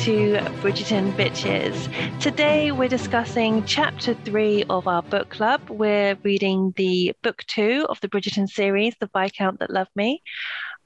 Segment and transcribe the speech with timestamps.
[0.00, 0.32] to
[0.62, 1.76] Bridgerton Bitches.
[2.20, 5.60] Today we're discussing chapter three of our book club.
[5.68, 10.22] We're reading the book two of the Bridgerton series, The Viscount That Loved Me.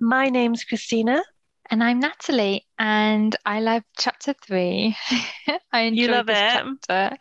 [0.00, 1.22] My name's Christina.
[1.70, 4.96] And I'm Natalie, and I love chapter three.
[5.72, 6.64] I enjoy You love this it?
[6.88, 7.16] chapter.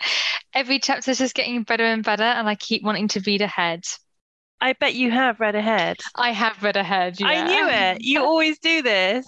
[0.55, 3.83] Every chapter is just getting better and better, and I keep wanting to read ahead.
[4.59, 5.97] I bet you have read ahead.
[6.15, 7.17] I have read ahead.
[7.21, 8.01] I knew it.
[8.01, 9.27] You always do this.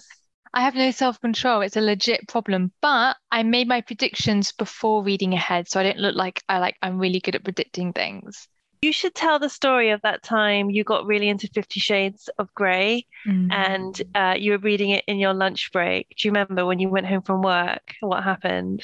[0.55, 1.61] I have no self-control.
[1.61, 2.71] It's a legit problem.
[2.81, 6.77] But I made my predictions before reading ahead, so I don't look like I like
[6.81, 8.47] I'm really good at predicting things.
[8.81, 12.53] You should tell the story of that time you got really into Fifty Shades of
[12.55, 13.51] Grey Mm.
[13.51, 16.07] and uh, you were reading it in your lunch break.
[16.09, 17.81] Do you remember when you went home from work?
[17.99, 18.81] What happened?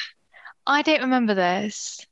[0.65, 2.05] I don't remember this.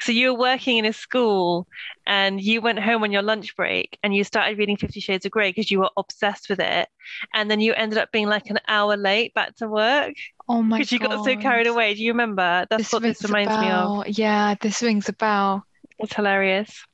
[0.00, 1.66] So you were working in a school
[2.06, 5.32] and you went home on your lunch break and you started reading Fifty Shades of
[5.32, 6.88] Grey because you were obsessed with it.
[7.32, 10.14] And then you ended up being like an hour late back to work
[10.48, 10.78] Oh my God.
[10.78, 11.94] because you got so carried away.
[11.94, 12.66] Do you remember?
[12.68, 14.08] That's This what this reminds me of.
[14.08, 15.64] Yeah, this rings a bell.
[15.98, 16.84] It's hilarious.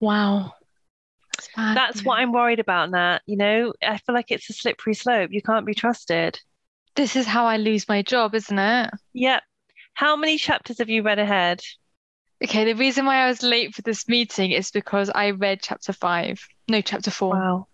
[0.00, 0.54] Wow.
[1.56, 1.76] Bad.
[1.76, 3.20] That's what I'm worried about, Nat.
[3.26, 5.30] You know, I feel like it's a slippery slope.
[5.32, 6.38] You can't be trusted.
[6.96, 8.90] This is how I lose my job, isn't it?
[9.14, 9.42] Yep.
[10.00, 11.60] How many chapters have you read ahead?
[12.42, 15.92] Okay, the reason why I was late for this meeting is because I read chapter
[15.92, 16.40] five.
[16.70, 17.34] No, chapter four.
[17.34, 17.66] Wow.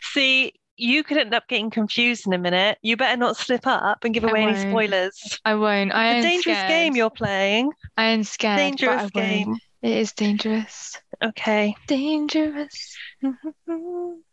[0.00, 2.78] See, you could end up getting confused in a minute.
[2.82, 5.40] You better not slip up and give I away any spoilers.
[5.44, 5.92] I won't.
[5.92, 6.68] I It's a am dangerous scared.
[6.68, 7.72] game you're playing.
[7.96, 9.14] I am scared, Dangerous won't.
[9.14, 9.56] game.
[9.82, 10.96] It is dangerous.
[11.20, 11.74] Okay.
[11.88, 12.96] Dangerous.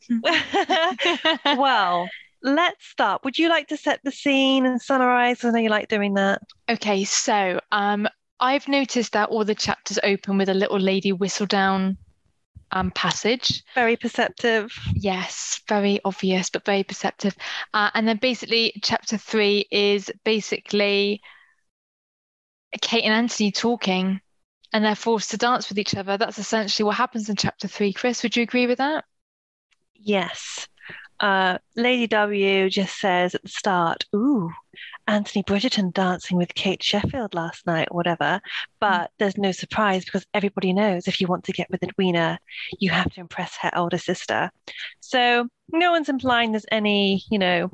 [1.45, 2.08] Well,
[2.42, 3.23] let's start.
[3.23, 5.44] Would you like to set the scene and summarize?
[5.44, 6.42] I know you like doing that.
[6.70, 8.08] Okay, so um,
[8.40, 11.98] I've noticed that all the chapters open with a little Lady Whistledown
[12.72, 13.64] um passage.
[13.73, 14.72] Very perceptive.
[14.94, 17.36] Yes, very obvious, but very perceptive.
[17.73, 21.22] Uh, and then basically, chapter three is basically
[22.81, 24.22] Kate and Anthony talking,
[24.72, 26.18] and they're forced to dance with each other.
[26.18, 27.92] That's essentially what happens in chapter three.
[27.92, 29.06] Chris, would you agree with that?
[29.96, 30.68] Yes.
[31.19, 34.52] Uh, Lady W just says at the start, Ooh,
[35.07, 38.41] Anthony Bridgerton dancing with Kate Sheffield last night, or whatever.
[38.80, 42.40] But there's no surprise because everybody knows if you want to get with Edwina,
[42.80, 44.52] you have to impress her older sister.
[45.00, 47.72] So no one's implying there's any, you know,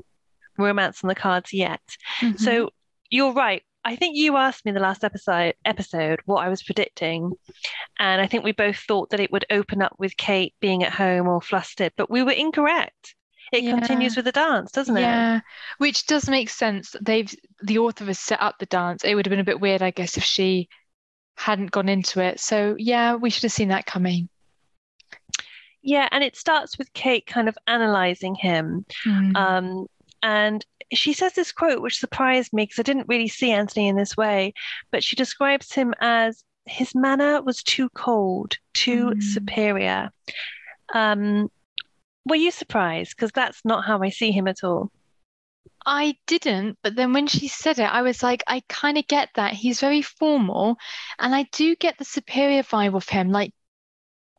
[0.57, 1.81] romance on the cards yet.
[2.21, 2.39] Mhm.
[2.39, 2.69] So
[3.09, 3.61] you're right.
[3.83, 7.33] I think you asked me in the last episode episode what I was predicting,
[7.99, 10.93] and I think we both thought that it would open up with Kate being at
[10.93, 13.13] home or flustered, but we were incorrect.
[13.51, 13.71] It Yeah.
[13.77, 15.01] continues with the dance, doesn't it?
[15.01, 15.41] Yeah,
[15.77, 16.95] which does make sense.
[17.01, 19.03] They've the author has set up the dance.
[19.03, 20.67] It would have been a bit weird, I guess, if she
[21.37, 22.39] hadn't gone into it.
[22.39, 24.29] So yeah, we should have seen that coming.
[25.81, 28.85] Yeah, and it starts with Kate kind of analyzing him.
[29.05, 29.35] Mm.
[29.37, 29.87] Um,
[30.23, 33.95] and she says this quote which surprised me because I didn't really see Anthony in
[33.95, 34.53] this way,
[34.91, 39.21] but she describes him as his manner was too cold, too Mm.
[39.21, 40.09] superior.
[40.93, 41.51] Um,
[42.25, 43.15] were you surprised?
[43.15, 44.91] Because that's not how I see him at all.
[45.85, 49.29] I didn't, but then when she said it, I was like, I kind of get
[49.35, 49.53] that.
[49.53, 50.77] He's very formal,
[51.19, 53.29] and I do get the superior vibe of him.
[53.29, 53.51] Like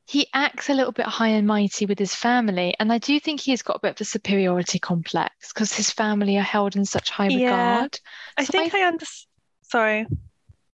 [0.07, 3.41] he acts a little bit high and mighty with his family, and I do think
[3.41, 7.11] he's got a bit of a superiority complex because his family are held in such
[7.11, 7.83] high Yeah.
[7.83, 7.99] regard.
[8.37, 9.07] I So think I under
[9.63, 10.07] sorry.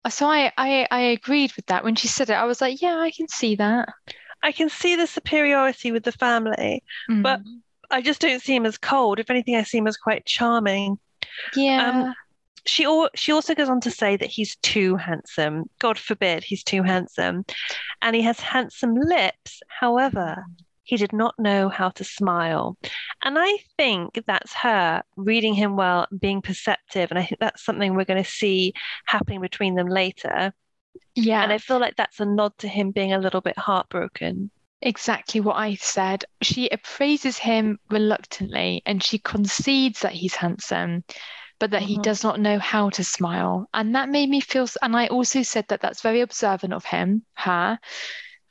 [0.09, 2.35] So I, I I agreed with that when she said it.
[2.35, 3.89] I was like, yeah, I can see that.
[4.43, 6.83] I can see the superiority with the family.
[7.09, 7.61] But- Mm.
[7.91, 9.19] I just don't see him as cold.
[9.19, 10.99] If anything, I see him as quite charming.
[11.55, 12.13] yeah,
[12.65, 15.65] She al she also goes on to say that he's too handsome.
[15.79, 17.45] God forbid he's too handsome.
[18.01, 19.61] And he has handsome lips.
[19.69, 20.43] However,
[20.85, 22.79] he did not know how to smile.
[23.23, 27.11] And I think that's her reading him well, being perceptive.
[27.11, 28.73] And I think that's something we're going to see
[29.07, 30.55] happening between them later.
[31.15, 34.51] Yeah, And I feel like that's a nod to him being a little bit heartbroken.
[34.81, 36.25] exactly what I said.
[36.43, 41.05] She appraises him reluctantly, and she concedes that he's handsome,
[41.61, 42.03] but that he Mhm.
[42.03, 43.69] does not know how to smile.
[43.75, 44.69] And that made me feel.
[44.83, 47.79] And I also said that that's very observant of him, her,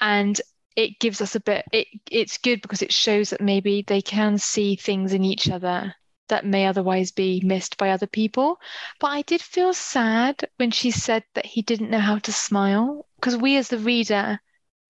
[0.01, 0.39] and
[0.75, 1.65] it gives us a bit.
[1.71, 5.95] It it's good because it shows that maybe they can see things in each other
[6.31, 8.59] that may otherwise be missed by other people.
[8.99, 13.05] But I did feel sad when she said that he didn't know how to smile,
[13.17, 14.39] because we as the reader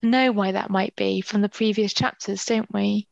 [0.02, 3.06] know why that might be from the previous chapters, don't we?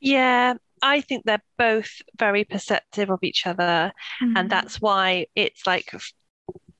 [0.00, 3.92] Yeah, I think they're both very perceptive of each other.
[4.22, 4.38] Mm.
[4.38, 5.94] and that's why it's like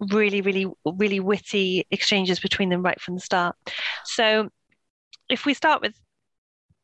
[0.00, 3.56] really, really, really witty exchanges between them right from the start.
[4.04, 4.50] So
[5.28, 5.94] if we start with,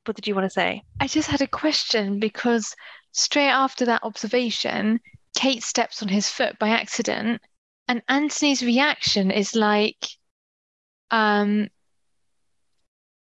[0.05, 0.83] what did you want to say?
[1.01, 2.75] I just had a question because
[3.19, 5.01] straight after that observation,
[5.37, 7.43] Kate steps on his foot by accident,
[7.89, 10.07] and Anthony's reaction is like,
[11.11, 11.69] um,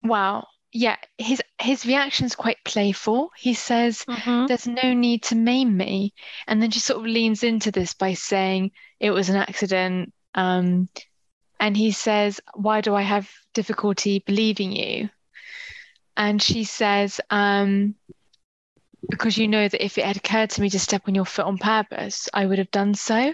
[0.03, 3.31] wow, yeah, his his reaction's quite playful.
[3.37, 4.47] He says, Mhm.
[4.47, 6.13] "There's no need to maim me,"
[6.47, 10.13] and then she sort of leans into this by saying it was an accident.
[10.33, 10.89] Um,
[11.59, 15.09] and he says, "Why do I have difficulty believing you?"
[16.17, 17.95] And she says, um,
[19.09, 21.45] "Because you know that if it had occurred to me to step on your foot
[21.45, 23.33] on purpose, I would have done so."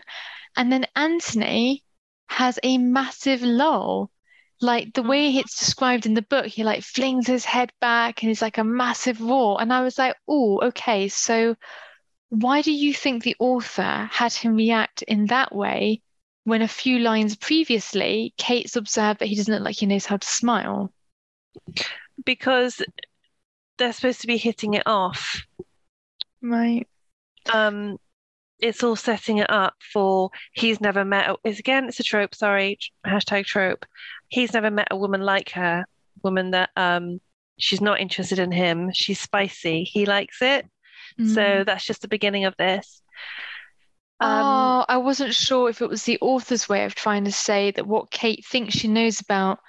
[0.55, 1.83] And then Anthony
[2.27, 4.11] has a massive lull.
[4.61, 8.29] Like the way it's described in the book, he like flings his head back and
[8.29, 9.59] he's like a massive roar.
[9.61, 11.55] And I was like, oh, okay, so
[12.29, 16.01] why do you think the author had him react in that way
[16.43, 20.17] when a few lines previously, Kate's observed that he doesn't look like he knows how
[20.17, 20.93] to smile?
[22.23, 22.81] Because
[23.77, 25.43] they're supposed to be hitting it off.
[26.41, 26.87] Right.
[27.51, 27.97] Um,
[28.59, 31.29] it's all setting it up for he's never met.
[31.29, 32.35] A, it's again, it's a trope.
[32.35, 33.85] Sorry, hashtag trope.
[34.27, 35.85] He's never met a woman like her.
[36.23, 37.19] Woman that um,
[37.57, 38.91] she's not interested in him.
[38.93, 39.83] She's spicy.
[39.83, 40.65] He likes it.
[41.17, 41.65] So Mm.
[41.65, 43.01] that's just the beginning of this.
[44.19, 47.71] Um, Oh, I wasn't sure if it was the author's way of trying to say
[47.71, 49.59] that what Kate thinks she knows about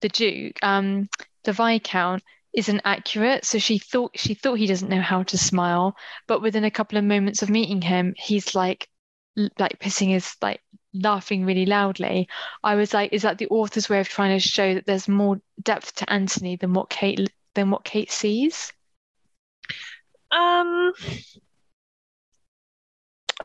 [0.00, 1.08] the Duke, um,
[1.44, 2.22] the Viscount,
[2.54, 3.44] isn't accurate.
[3.44, 5.96] So she thought she thought he doesn't know how to smile,
[6.26, 8.88] but within a couple of moments of meeting him, he's like
[9.36, 10.60] like pissing his like
[10.94, 12.28] laughing really loudly.
[12.62, 15.40] I was like, is that the author's way of trying to show that there's more
[15.62, 18.72] depth to Anthony than what Kate than what Kate sees?
[20.30, 20.92] Um,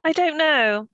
[0.04, 0.88] I don't know.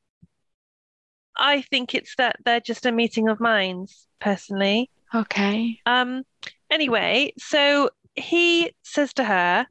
[1.35, 4.89] I think it's that they're just a meeting of minds, personally.
[5.13, 5.79] Okay.
[5.85, 6.23] Um,
[6.69, 9.65] anyway, so he says to her,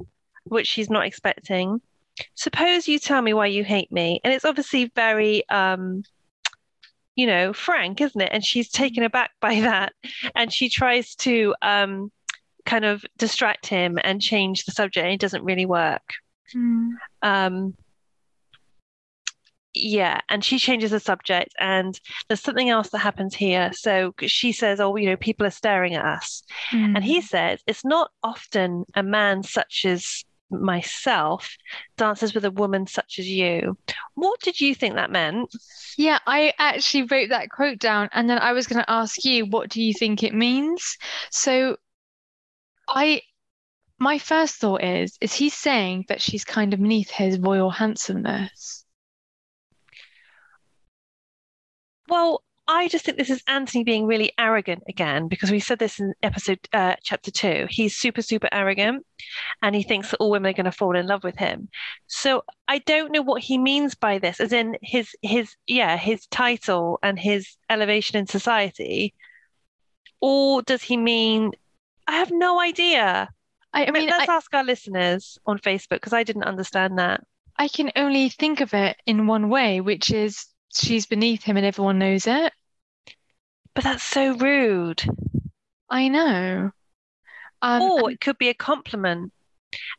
[0.44, 1.80] which she's not expecting,
[2.34, 4.20] suppose you tell me why you hate me.
[4.24, 6.02] And it's obviously very um,
[7.14, 8.30] you know, frank, isn't it?
[8.32, 9.92] And she's taken aback by that.
[10.34, 12.10] And she tries to um
[12.64, 16.02] kind of distract him and change the subject, and it doesn't really work.
[16.54, 16.90] Mm.
[17.22, 17.74] Um,
[19.74, 21.98] yeah, and she changes the subject, and
[22.28, 23.72] there's something else that happens here.
[23.72, 26.42] So she says, "Oh, you know, people are staring at us,"
[26.72, 27.02] and Mm.
[27.02, 31.56] he says, "It's not often a man such as myself
[31.96, 33.78] dances with a woman such as you."
[34.14, 35.50] What did you think that meant?
[35.96, 39.46] Yeah, I actually wrote that quote down, and then I was going to ask you,
[39.46, 40.98] what do you think it means?
[41.30, 41.76] So,
[42.88, 43.22] I,
[43.98, 48.81] my first thought is, is he saying that she's kind of beneath his royal handsomeness?
[52.12, 55.98] Well, I just think this is Anthony being really arrogant again because we said this
[55.98, 57.66] in episode uh, chapter two.
[57.70, 59.06] He's super, super arrogant
[59.62, 61.70] and he thinks that all women are going to fall in love with him.
[62.08, 66.26] So I don't know what he means by this, as in his his yeah, his
[66.26, 69.14] title and his elevation in society.
[70.20, 71.52] Or does he mean
[72.06, 73.30] I have no idea.
[73.72, 77.24] I, I mean, let's I, ask our listeners on Facebook because I didn't understand that.
[77.56, 81.66] I can only think of it in one way, which is she's beneath him and
[81.66, 82.52] everyone knows it.
[83.74, 85.02] But that's so rude.
[85.88, 86.70] I know.
[87.62, 89.32] Um, Or it could be a compliment.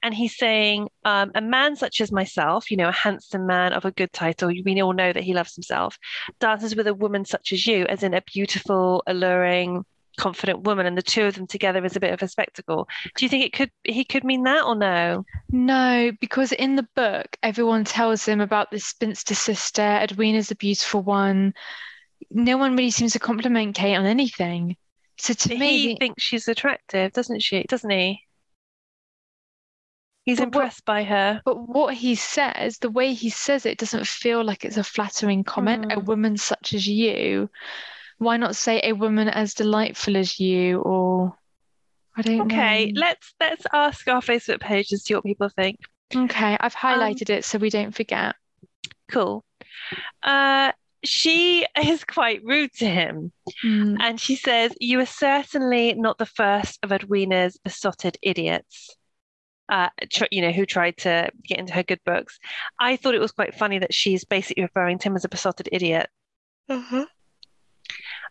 [0.03, 3.86] And he's saying, um, a man such as myself, you know, a handsome man of
[3.86, 5.98] a good title, we all know that he loves himself,
[6.39, 9.84] dances with a woman such as you, as in a beautiful, alluring,
[10.17, 12.88] confident woman, and the two of them together is a bit of a spectacle.
[13.15, 15.25] Do you think it could he could mean that or no?
[15.50, 19.82] No, because in the book, everyone tells him about this spinster sister.
[19.82, 21.53] Edwina's the beautiful one.
[22.32, 24.77] No one really seems to compliment Kate on anything.
[25.17, 27.63] So to me, He thinks she's attractive, doesn't she?
[27.63, 28.22] Doesn't he?
[30.25, 31.41] He's But what- impressed by her.
[31.43, 35.43] but what he says, the way he says it, doesn't feel like it's a flattering
[35.43, 35.91] comment.
[35.91, 36.05] A Mm.
[36.05, 37.50] woman such as you.
[38.24, 40.80] Why not say a woman as delightful as you?
[40.82, 41.36] Or
[42.15, 43.00] I don't Okay, know.
[43.01, 45.80] let's let's ask our Facebook page and see what people think.
[46.15, 48.36] Okay, I've Um, highlighted it so we don't forget.
[49.12, 49.44] Cool.
[50.22, 50.72] Uh,
[51.03, 53.32] she is quite rude to him.
[53.63, 53.98] Mm.
[54.00, 58.96] And she says, You are certainly not the first of Edwina's besotted idiots,
[59.70, 62.39] uh, tr- you know, who tried to get into her good books.
[62.80, 65.68] I thought it was quite funny that she's basically referring to him as a besotted
[65.72, 66.10] idiot.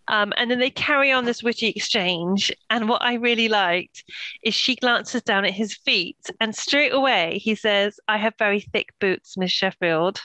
[0.08, 2.52] Um, and then they carry on this witty exchange.
[2.70, 4.04] And what I really liked
[4.42, 8.60] is she glances down at his feet, and straight away he says, I have very
[8.60, 10.20] thick boots, Miss Sheffield,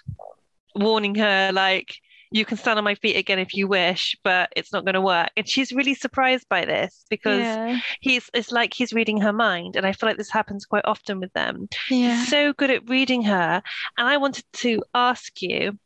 [0.76, 1.96] warning her, like,
[2.30, 5.02] you can stand on my feet again if you wish, but it's not going to
[5.02, 5.30] work.
[5.38, 7.80] And she's really surprised by this because Yeah.
[8.02, 9.78] he's it's like he's reading her mind.
[9.78, 11.70] And I feel like this happens quite often with them.
[11.90, 12.18] Yeah.
[12.20, 13.62] He's so good at reading her.
[13.98, 15.80] And I wanted to ask you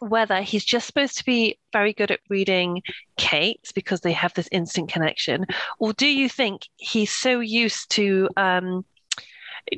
[0.00, 2.82] whether he's just supposed to be very good at reading
[3.16, 5.46] Kate because they have this instant connection,
[5.78, 8.84] or do you think he's so used to um,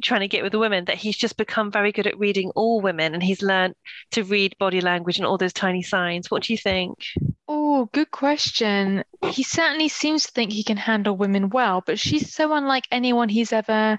[0.03, 2.81] trying to get with the women that he's just become very good at reading all
[2.81, 3.75] women and he's learned
[4.11, 6.31] to read body language and all those tiny signs?
[6.31, 6.99] What do you think?
[7.49, 9.05] Oh, good question.
[9.25, 13.29] He certainly seems to think he can handle women well, but she's so unlike anyone
[13.29, 13.99] he's ever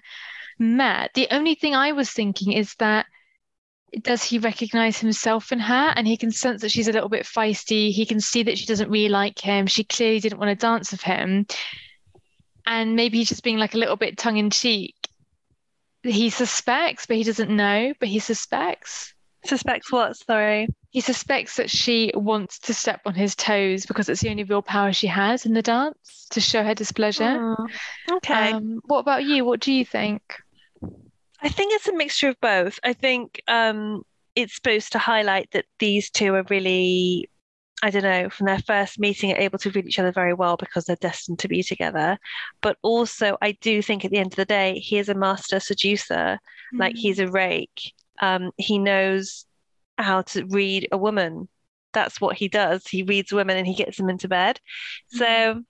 [0.59, 1.11] met.
[1.13, 3.05] The only thing I was thinking is that
[4.01, 5.93] does he recognize himself in her?
[5.95, 7.91] And he can sense that she's a little bit feisty.
[7.91, 9.67] He can see that she doesn't really like him.
[9.67, 11.47] She clearly didn't want to dance with him.
[12.65, 14.95] And maybe he's just being like a little bit tongue in cheek.
[16.03, 19.13] He suspects, but he doesn't know, but he suspects.
[19.45, 20.17] Suspects what?
[20.17, 20.67] Sorry.
[20.89, 24.61] He suspects that she wants to step on his toes because it's the only real
[24.61, 27.55] power she has in the dance to show her displeasure.
[27.57, 28.51] Oh, okay.
[28.51, 29.45] Um, what about you?
[29.45, 30.21] What do you think?
[31.41, 32.79] I think it's a mixture of both.
[32.83, 34.03] I think um,
[34.35, 37.29] it's supposed to highlight that these two are really,
[37.83, 40.57] I don't know, from their first meeting, are able to read each other very well
[40.57, 42.17] because they're destined to be together.
[42.61, 45.59] But also, I do think at the end of the day, he is a master
[45.59, 46.39] seducer.
[46.73, 47.93] Like he's a rake.
[48.21, 49.45] Um, he knows
[49.97, 51.47] how to read a woman.
[51.93, 52.85] That's what he does.
[52.87, 54.59] He reads women and he gets them into bed.
[55.09, 55.63] So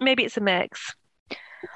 [0.00, 0.94] maybe it's a mix.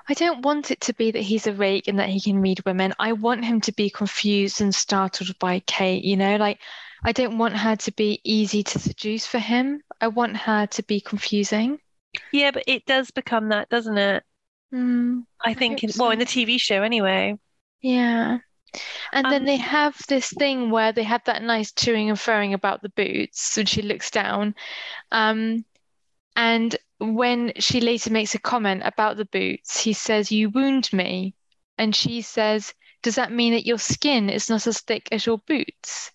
[0.08, 2.64] I don't want it to be that he's a rake and that he can read
[2.66, 2.92] women.
[2.98, 6.60] I want him to be confused and startled by Kate, you know, like
[7.04, 9.82] I don't want her to be easy to seduce for him.
[10.00, 11.78] I want her to be confusing.
[12.32, 14.24] Yeah, but it does become that, doesn't it?
[14.72, 17.38] Mm, I think, hope in, well, in the TV show anyway.
[17.80, 18.38] yeah.
[19.12, 22.54] And then Um, they have this thing where they have that nice chewing and throwing
[22.54, 24.54] about the boots when she looks down.
[25.12, 25.64] Um,
[26.36, 31.34] and when she later makes a comment about the boots, he says, You wound me.
[31.78, 35.38] And she says, Does that mean that your skin is not as thick as your
[35.38, 36.10] boots?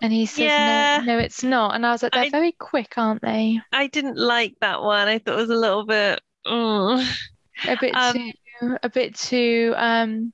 [0.00, 1.00] And he says, Yeah.
[1.04, 1.74] No, no, it's not.
[1.74, 3.60] And I was like, They're I- very quick, aren't they?
[3.72, 5.08] I didn't like that one.
[5.08, 6.20] I thought it was a little bit.
[6.46, 7.16] mm.
[7.66, 10.32] A bit Um, too, a bit too um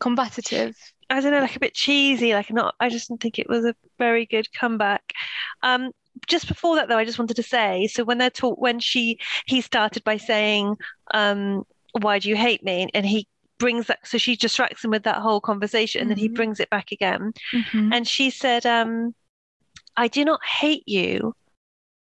[0.00, 0.76] combative.
[1.08, 2.34] I don't know, like a bit cheesy.
[2.34, 2.74] Like not.
[2.80, 5.12] I just didn't think it was a very good comeback.
[5.62, 5.92] Um,
[6.26, 7.86] just before that, though, I just wanted to say.
[7.88, 10.76] So when they're taught, when she he started by saying,
[11.12, 14.06] um, "Why do you hate me?" and he brings that.
[14.06, 16.34] So she distracts him with that whole conversation, and then he Mhm.
[16.34, 17.32] brings it back again.
[17.54, 17.94] Mhm.
[17.94, 19.14] And she said, um,
[19.96, 21.34] I do not hate you.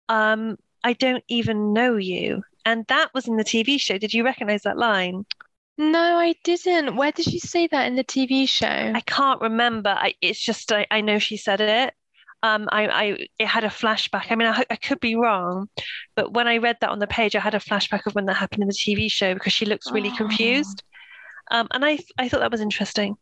[0.10, 2.44] Um, I don't even know you.
[2.66, 3.98] And that was in the TV show.
[3.98, 5.26] Did you recognize that line?
[5.78, 6.96] No, I didn't.
[6.96, 8.92] Where did she say that in the TV show?
[8.94, 9.90] I can't remember.
[9.90, 11.94] I, it's just I, I know she said it.
[12.44, 14.32] Um, I, I it had a flashback.
[14.32, 15.70] I mean, I, I could be wrong,
[16.16, 18.36] but when I read that on the page, I had a flashback of when that
[18.36, 20.18] happened in the TV show because she looks really Oh.
[20.18, 20.84] confused.
[21.52, 23.18] Um, and I I thought that was interesting.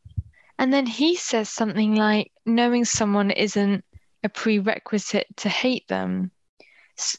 [0.59, 3.85] And then he says something like, knowing someone isn't
[4.23, 6.31] a prerequisite to hate them,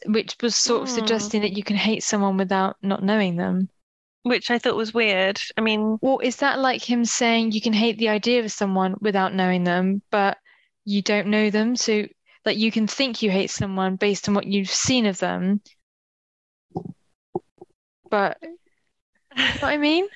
[0.07, 0.95] which was sort of Hmm.
[0.95, 3.71] suggesting that you can hate someone without not knowing them.
[4.25, 5.41] which I thought was weird.
[5.57, 8.97] I mean, Well, is that like him saying you can hate the idea of someone
[9.01, 10.39] without knowing them, but
[10.87, 11.77] you don't know them?
[11.77, 12.07] So,
[12.47, 15.61] like, you can think you hate someone based on what you've seen of them,
[18.11, 20.09] but you know what I mean?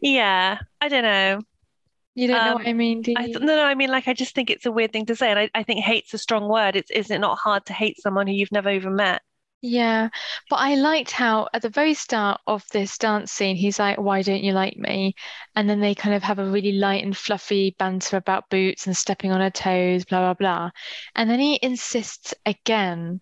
[0.00, 1.40] yeah, I don't know.
[2.14, 3.28] You don't know Um, what I mean, do I you?
[3.28, 5.30] th- no, no, I mean, like, I just think it's a weird thing to say,
[5.30, 6.76] and I, I think hate's a strong word.
[6.76, 9.22] It's is it not hard to hate someone who you've never even met?
[9.64, 10.08] Yeah,
[10.50, 14.20] but I liked how at the very start of this dance scene, he's like, Why
[14.22, 15.14] don't you like me?
[15.54, 18.96] And then they kind of have a really light and fluffy banter about boots and
[18.96, 20.70] stepping on her toes, blah, blah, blah.
[21.14, 23.20] And then he insists again.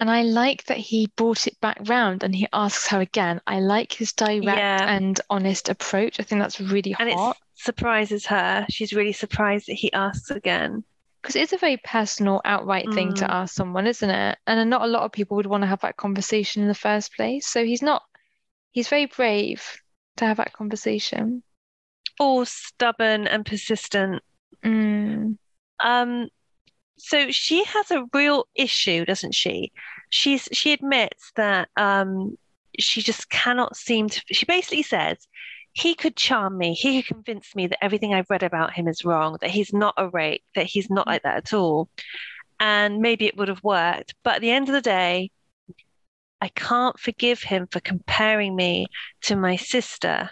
[0.00, 3.40] And I like that he brought it back round and he asks her again.
[3.46, 4.86] I like his direct Yeah.
[4.86, 6.18] and honest approach.
[6.18, 7.18] I think that's really And it
[7.54, 8.66] surprises her.
[8.70, 10.84] She's really surprised that he asks again.
[11.22, 13.30] Because it's a very personal, outright thing to Mm.
[13.30, 14.38] ask someone, isn't it?
[14.46, 17.14] And not a lot of people would want to have that conversation in the first
[17.14, 17.46] place.
[17.46, 18.02] So he's not,
[18.72, 19.64] he's very brave
[20.16, 21.42] to have that conversation.
[22.18, 24.22] All stubborn and persistent.
[24.64, 25.38] Mm.
[25.82, 26.28] Um,
[26.98, 29.72] so she has a real issue, doesn't she?
[30.10, 32.36] She's she admits that um
[32.78, 34.22] she just cannot seem to.
[34.30, 35.26] She basically says
[35.72, 36.74] he could charm me.
[36.74, 39.94] He could convince me that everything I've read about him is wrong, that he's not
[39.96, 41.88] a rake, that he's not like that at all.
[42.60, 44.14] And maybe it would have worked.
[44.22, 45.30] But at the end of the day,
[46.40, 48.86] I can't forgive him for comparing me
[49.22, 50.28] to my sister.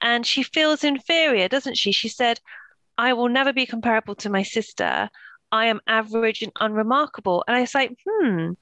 [0.00, 1.92] And she feels inferior, doesn't she?
[1.92, 2.40] She said,
[2.98, 5.08] I will never be comparable to my sister.
[5.52, 7.44] I am average and unremarkable.
[7.46, 8.52] And I was like, hmm,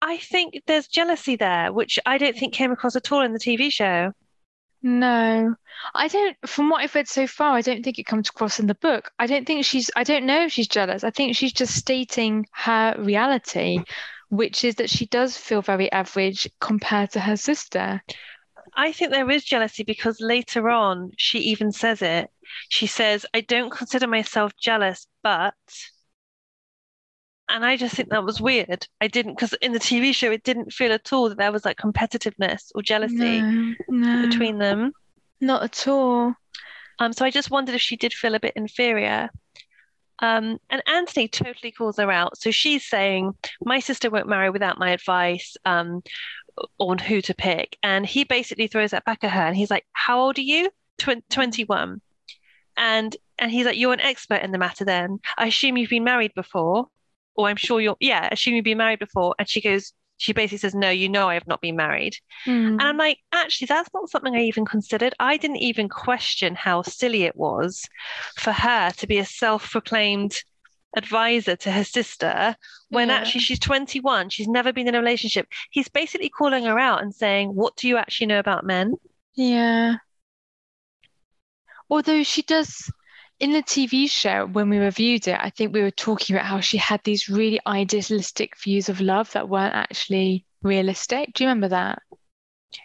[0.00, 3.38] I think there's jealousy there, which I don't think came across at all in the
[3.38, 4.12] TV show.
[4.82, 5.54] No,
[5.94, 8.66] I don't, from what I've read so far, I don't think it comes across in
[8.66, 9.10] the book.
[9.18, 11.04] I don't think she's, I don't know if she's jealous.
[11.04, 13.80] I think she's just stating her reality,
[14.30, 18.02] which is that she does feel very average compared to her sister.
[18.74, 22.30] I think there is jealousy because later on she even says it.
[22.70, 25.54] She says, I don't consider myself jealous, but.
[27.52, 28.86] And I just think that was weird.
[29.00, 31.64] I didn't, because in the TV show, it didn't feel at all that there was
[31.64, 34.92] like competitiveness or jealousy No, no, between them.
[35.40, 36.34] not at all.
[37.00, 39.30] Um, so I just wondered if she did feel a bit inferior.
[40.20, 42.36] Um, and Anthony totally calls her out.
[42.38, 43.32] So she's saying,
[43.64, 46.02] My sister won't marry without my advice um,
[46.78, 47.78] on who to pick.
[47.82, 50.70] And he basically throws that back at her and he's like, How old are you?
[50.98, 52.00] Tw- 21.
[52.76, 55.20] And and he's like, You're an expert in the matter then.
[55.38, 56.88] I assume you've been married before.
[57.40, 59.34] Or I'm sure you're, yeah, assume you've been married before.
[59.38, 62.14] And she goes, She basically says, No, you know I have not been married.
[62.44, 62.72] Hmm.
[62.78, 65.14] And I'm like, actually, that's not something I even considered.
[65.18, 67.82] I didn't even question how silly it was
[68.38, 70.36] for her to be a self-proclaimed
[70.96, 72.56] advisor to her sister
[72.88, 73.14] when Yeah.
[73.16, 74.28] actually she's 21.
[74.28, 75.46] She's never been in a relationship.
[75.70, 78.94] He's basically calling her out and saying, What do you actually know about men?
[79.36, 79.96] Yeah.
[81.88, 82.90] Although she does,
[83.40, 86.60] in the TV show, when we reviewed it, I think we were talking about how
[86.60, 91.32] she had these really idealistic views of love that weren't actually realistic.
[91.32, 92.02] Do you remember that?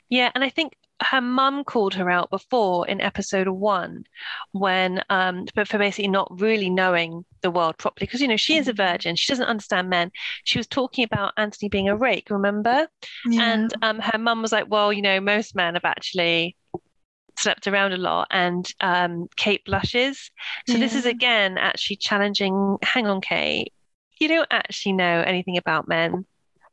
[0.09, 4.05] Yeah, and I think her mum called her out before in episode one
[4.53, 8.55] when um but for basically not really knowing the world properly because you know she
[8.55, 9.17] is a virgin.
[9.17, 10.12] She doesn't understand men.
[10.45, 12.88] She was talking about Anthony being a rake remember?
[13.38, 16.55] And um her mum was like well you know most men have actually
[17.38, 20.32] slept around a lot and um Kate blushes
[20.68, 23.74] so this is again actually challenging hang on Kate
[24.20, 26.25] you don't actually know anything about men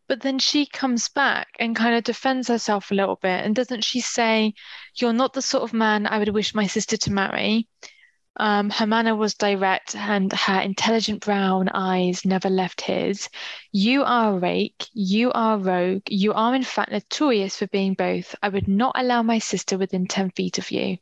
[0.08, 3.44] But then she comes back and kind of defends herself a little bit.
[3.44, 4.54] And doesn't she say,
[4.96, 7.68] You're not the sort of man I would wish my sister to marry?
[8.36, 13.28] Um, her manner was direct and her intelligent brown eyes never left his.
[13.72, 17.94] You are a rake, you are a rogue, you are in fact notorious for being
[17.94, 18.34] both.
[18.42, 20.98] I would not allow my sister within 10 feet of you.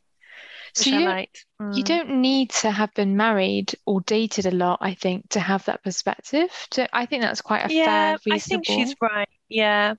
[0.74, 1.84] So which you don't, liked you Mm.
[1.84, 5.84] don't need to have been married or dated a lot, I think, to have that
[5.84, 6.50] perspective.
[6.70, 9.28] To, I think that's quite a Yeah, fair, I think she's right.
[9.48, 9.94] Yeah.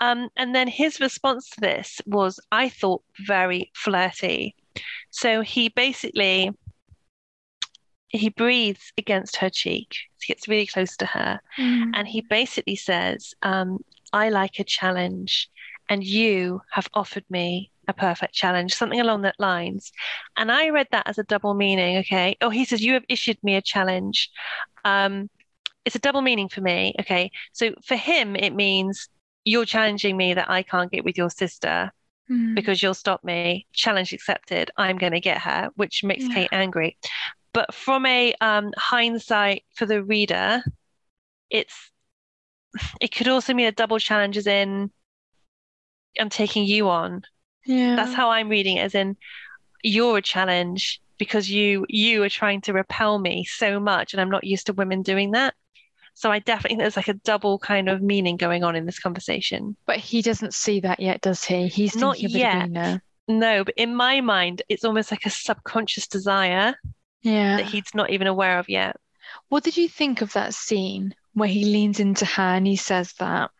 [0.00, 4.54] Um, and then his response to this was, I thought, very flirty.
[5.10, 6.50] So he basically
[8.08, 9.94] he breathes against her cheek.
[10.20, 11.90] He gets really close to her, Mm.
[11.94, 15.50] and he basically says, um, I like a challenge,
[15.90, 19.92] and you have offered me a perfect challenge, something along that lines.
[20.36, 22.36] And I read that as a double meaning, okay?
[22.40, 24.30] Oh, he says, You have issued me a challenge.
[24.84, 25.30] Um,
[25.84, 26.94] it's a double meaning for me.
[27.00, 27.30] Okay.
[27.52, 29.08] So for him, it means
[29.44, 31.90] you're challenging me that I can't get with your sister
[32.30, 32.54] Mm.
[32.54, 33.66] because you'll stop me.
[33.72, 34.70] Challenge accepted.
[34.76, 36.34] I'm going to get her, which makes Yeah.
[36.34, 36.98] Kate angry.
[37.54, 40.62] But from a um, hindsight for the reader,
[41.50, 41.90] it's
[43.00, 44.90] it could also mean a double challenge as in
[46.20, 47.22] I'm taking you on.
[47.64, 47.96] Yeah.
[47.96, 49.16] That's how I'm reading it, as in
[49.82, 54.30] you're a challenge because you you are trying to repel me so much, and I'm
[54.30, 55.54] not used to women doing that.
[56.18, 58.98] So I definitely think there's like a double kind of meaning going on in this
[58.98, 59.76] conversation.
[59.86, 61.68] But he doesn't see that yet, does he?
[61.68, 62.68] He's Not yet.
[63.28, 66.74] No, but in my mind, it's almost like a subconscious desire
[67.22, 67.58] Yeah.
[67.58, 68.96] that he's not even aware of yet.
[69.48, 73.12] What did you think of that scene where he leans into her and he says
[73.20, 73.52] that?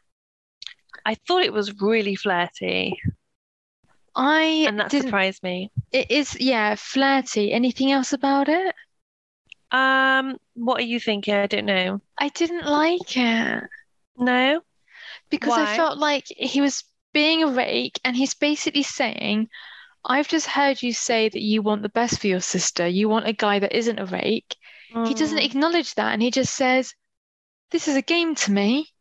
[1.07, 3.01] I thought it was really flirty,
[4.17, 5.71] I and that surprised me.
[5.93, 7.53] It is, yeah, flirty.
[7.53, 8.75] Anything else about it?
[9.71, 11.35] Um, what are you thinking?
[11.35, 12.01] I don't know.
[12.17, 13.65] I didn't like it
[14.17, 14.63] No?
[15.31, 19.49] because I felt like he was being a rake and he's basically saying,
[20.05, 22.87] I've just heard you say that you want the best for your sister.
[22.87, 24.57] You want a guy that isn't a rake.
[25.03, 25.45] He doesn't Mm.
[25.45, 26.95] acknowledge that and he just says,
[27.71, 28.93] This is a game to me.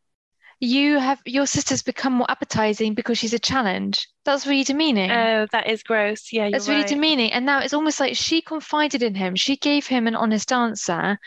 [0.59, 4.07] You have your sister's become more appetizing because she's a challenge.
[4.25, 5.11] That's really demeaning.
[5.11, 6.33] Oh, that is gross.
[6.33, 6.89] Yeah, you're That's really right.
[6.89, 7.31] demeaning.
[7.31, 9.35] And now it's almost like she confided in him.
[9.35, 11.19] She gave him an honest answer,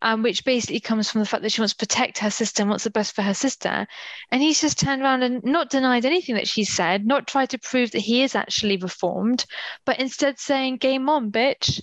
[0.00, 2.70] um, which basically comes from the fact that she wants to protect her sister and
[2.70, 3.86] wants the best for her sister.
[4.30, 7.58] And he's just turned around and not denied anything that she said, not tried to
[7.58, 9.44] prove that he is actually reformed,
[9.84, 11.82] but instead saying, Game on, bitch.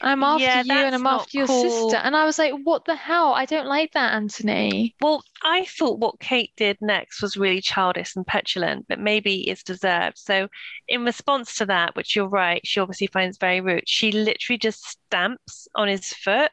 [0.00, 1.48] I'm after Yeah, you and I'm after your cool.
[1.48, 1.96] sister.
[1.96, 3.34] And I was like, what the hell?
[3.34, 4.96] I don't like that, Anthony.
[5.00, 9.62] Well, I thought what Kate did next was really childish and petulant, but maybe it's
[9.62, 10.16] deserved.
[10.18, 10.48] So,
[10.88, 14.84] in response to that, which you're right, she obviously finds very rude, she literally just
[14.88, 16.50] stamps on his foot.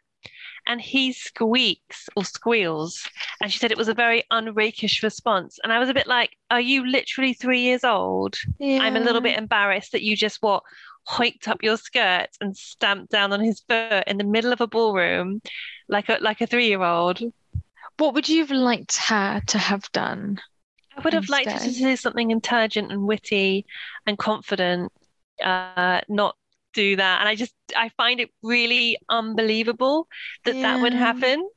[0.67, 3.07] and he squeaks or squeals.
[3.41, 5.59] And she said it was a very unrakish response.
[5.63, 8.35] And I was a bit like, Are you literally three years old?
[8.59, 8.79] Yeah.
[8.81, 10.63] I'm a little bit embarrassed that you just what
[11.05, 14.67] hiked up your skirt and stamped down on his foot in the middle of a
[14.67, 15.41] ballroom
[15.87, 17.21] like a like a three year old.
[17.97, 20.39] What would you have liked her to have done?
[20.97, 23.65] I would have liked her to say something intelligent and witty
[24.05, 24.91] and confident,
[25.43, 26.35] uh, not
[26.73, 27.19] do that.
[27.19, 30.07] And I just I find it really unbelievable
[30.45, 31.47] that that would happen.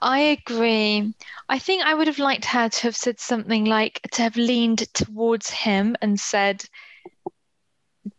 [0.00, 1.12] I agree.
[1.48, 4.92] I think I would have liked her to have said something like to have leaned
[4.94, 6.64] towards him and said,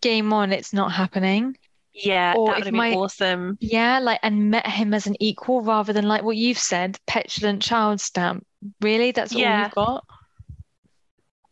[0.01, 1.57] Game on, it's not happening.
[1.93, 3.57] Yeah, Or that would have been my- awesome.
[3.59, 7.61] Yeah, like and met him as an equal rather than like what you've said, petulant
[7.61, 8.45] child stamp.
[8.81, 9.11] Really?
[9.11, 10.05] That's all you've got?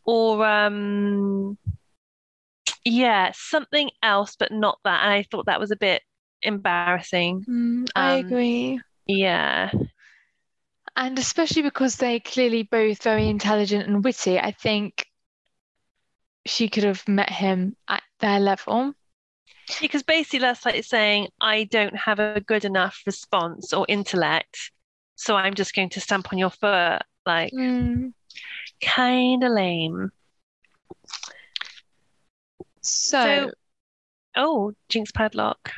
[0.05, 1.57] Or um
[2.83, 5.03] yeah, something else, but not that.
[5.03, 6.01] And I thought that was a bit
[6.41, 7.45] embarrassing.
[7.47, 8.81] Mm, I Um, agree.
[9.05, 9.71] Yeah.
[10.95, 15.05] And especially because they're clearly both very intelligent and witty, I think
[16.45, 18.93] she could have met him at their level.
[19.79, 24.71] Because basically that's like saying I don't have a good enough response or intellect,
[25.15, 27.01] so I'm just going to stamp on your foot.
[27.25, 28.13] Like Mm.
[28.81, 30.11] kind of lame.
[32.81, 33.51] So,
[34.35, 35.71] Oh, Jinx padlock.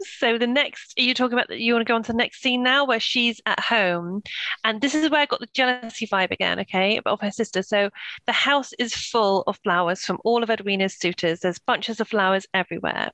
[0.00, 1.60] So the next, you talking about that?
[1.60, 4.22] You want to go on to the next scene now, where she's at home,
[4.64, 6.60] and this is where I got the jealousy vibe again.
[6.60, 7.62] Okay, of her sister.
[7.62, 7.90] So
[8.26, 11.40] the house is full of flowers from all of Edwina's suitors.
[11.40, 13.10] There's bunches of flowers everywhere,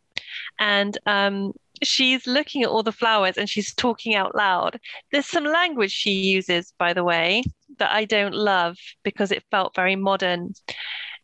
[0.59, 4.79] and um, she's looking at all the flowers and she's talking out loud.
[5.13, 7.43] There's some language she uses, by the way,
[7.79, 10.55] that I don't love because it felt very modern.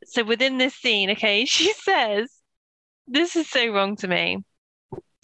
[0.05, 2.31] So within this scene, okay, she says,
[3.07, 4.45] this is so wrong to me.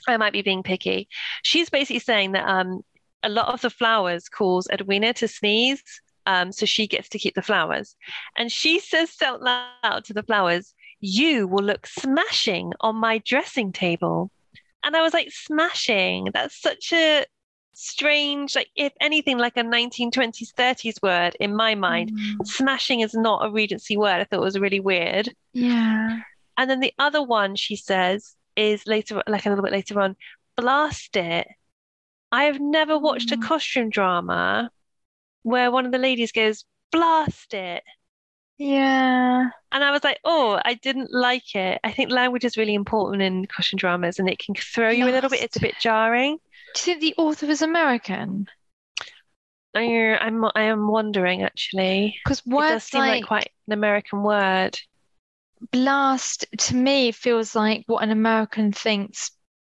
[0.09, 1.09] I might be being picky.
[1.43, 2.83] She's basically saying that um,
[3.23, 5.83] a lot of the flowers cause Edwina to sneeze,
[6.27, 7.97] um, so she gets to keep the flowers.
[8.37, 13.73] And she says out loud to the flowers, You will look smashing on my dressing
[13.73, 14.31] table.
[14.85, 16.29] And I was like, Smashing?
[16.33, 17.25] That's such a
[17.75, 22.13] strange, like, if anything, like a 1920s, 30s word in my mind.
[22.13, 24.21] mm, Smashing is not a Regency word.
[24.21, 25.33] I thought it was really weird.
[25.53, 26.21] yeah.
[26.59, 30.17] And then the other one she says is later, like a little bit later on,
[30.57, 31.49] blast it.
[32.33, 33.43] I have never watched a Mm.
[33.43, 34.71] costume drama
[35.43, 37.85] where one of the ladies goes, blast it.
[38.59, 39.51] Yeah.
[39.73, 41.81] And I was like, oh, I didn't like it.
[41.83, 45.11] I think language is really important in costume dramas and it can throw you a
[45.11, 45.43] little bit.
[45.43, 46.39] It's a bit jarring.
[46.75, 48.47] Do you think the author was American?
[49.75, 52.19] I, I'm, I am wondering actually.
[52.25, 54.79] Because It does words seem like like quite an American word.
[55.71, 59.31] Blast to me feels like what an American thinks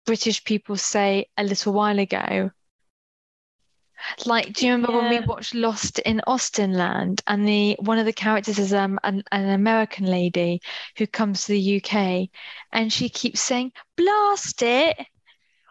[0.04, 2.50] British people say a little while ago.
[4.24, 8.12] Like, do you remember when we watched Lost in Austenland and the one of the
[8.12, 10.60] characters is um an, an American lady
[10.96, 12.28] who comes to the UK
[12.72, 14.96] and she keeps saying blast it.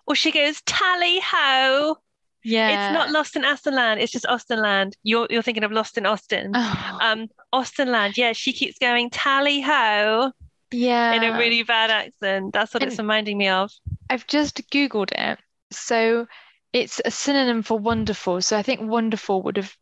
[0.07, 1.97] Or she goes, tally ho.
[2.45, 2.69] Yeah.
[2.89, 3.99] It's not Lost in Austenland.
[4.01, 4.93] It's just Austenland.
[5.03, 6.51] You're you're thinking of Lost in Austen.
[6.55, 8.17] Oh, Um, Austenland.
[8.17, 10.31] Yeah, she keeps going tally ho
[10.71, 11.13] yeah.
[11.13, 12.53] in a really bad accent.
[12.53, 13.71] That's what it's reminding me of.
[14.09, 15.39] I've just Googled it.
[15.71, 16.27] So
[16.73, 18.41] it's a synonym for wonderful.
[18.41, 19.75] So I think wonderful would have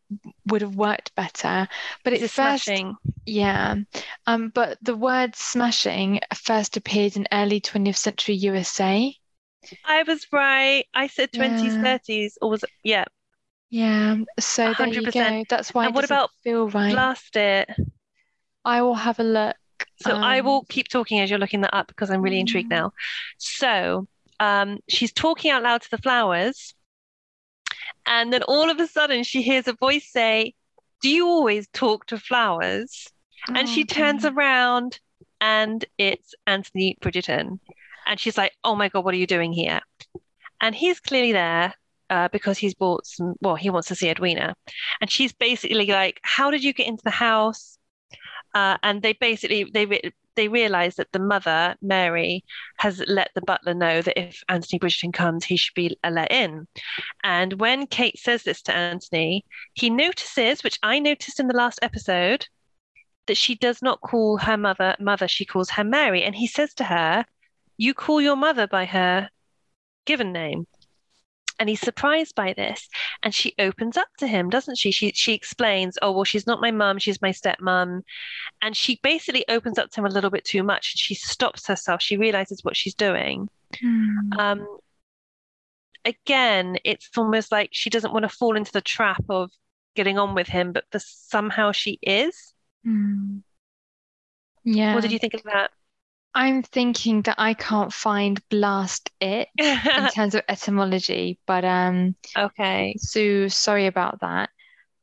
[0.46, 1.68] would have worked better.
[2.04, 2.96] But It's it first smashing.
[3.26, 3.76] yeah.
[4.26, 9.14] Um, but the word smashing first appeared in early 20th century USA.
[9.84, 10.86] I was right.
[10.94, 11.76] I said 20s, Yeah.
[11.76, 12.70] 30s, or was it?
[12.82, 13.04] Yeah,
[13.70, 14.16] Yeah.
[14.38, 15.08] So there you 100%.
[15.08, 15.44] go.
[15.48, 17.04] That's why And what about feel right.
[17.04, 17.68] blast it.
[18.64, 19.56] I will have a look.
[19.96, 22.70] So I Um, will keep talking as you're looking that up because I'm really intrigued
[22.70, 22.92] now.
[23.38, 24.06] So
[24.40, 26.74] um, she's talking out loud to the flowers,
[28.06, 30.54] and then all of a sudden she hears a voice say,
[31.02, 33.12] Do you always talk to flowers?
[33.54, 34.98] And she Oh, turns around
[35.40, 37.60] and it's Anthony Bridgerton.
[38.06, 39.80] And she's like, Oh my God, what are you doing here?
[40.60, 41.74] And he's clearly there
[42.10, 44.54] uh, because he's bought some, well, he wants to see Edwina.
[45.00, 47.78] And she's basically like, How did you get into the house?
[48.54, 50.00] Uh, and they basically they re
[50.36, 52.44] they realize that the mother, Mary,
[52.78, 56.32] has let the butler know that if Anthony Bridgerton comes, he should be uh, let
[56.32, 56.66] in.
[57.22, 61.78] And when Kate says this to Anthony, he notices, which I noticed in the last
[61.82, 62.46] episode,
[63.26, 66.22] that she does not call her mother mother, she calls her Mary.
[66.22, 67.24] And he says to her,
[67.76, 69.30] You call your mother by her
[70.04, 70.66] given name.
[71.60, 72.88] And he's surprised by this.
[73.22, 74.90] And she opens up to him, doesn't she?
[74.90, 78.02] She she explains, Oh, well, she's not my mum, she's my stepmom.
[78.60, 80.96] And she basically opens up to him a little bit too much.
[80.96, 82.02] She stops herself.
[82.02, 83.48] She realizes what she's doing.
[83.80, 84.32] Hmm.
[84.38, 84.78] Um,
[86.04, 89.50] again, it's almost like she doesn't want to fall into the trap of
[89.94, 92.52] getting on with him, but for somehow she is.
[92.84, 93.38] Hmm.
[94.64, 94.94] Yeah.
[94.94, 95.70] What did you think of that?
[96.34, 102.94] I'm thinking that I can't find blast it in terms of etymology, but um okay.
[102.98, 104.50] so sorry about that.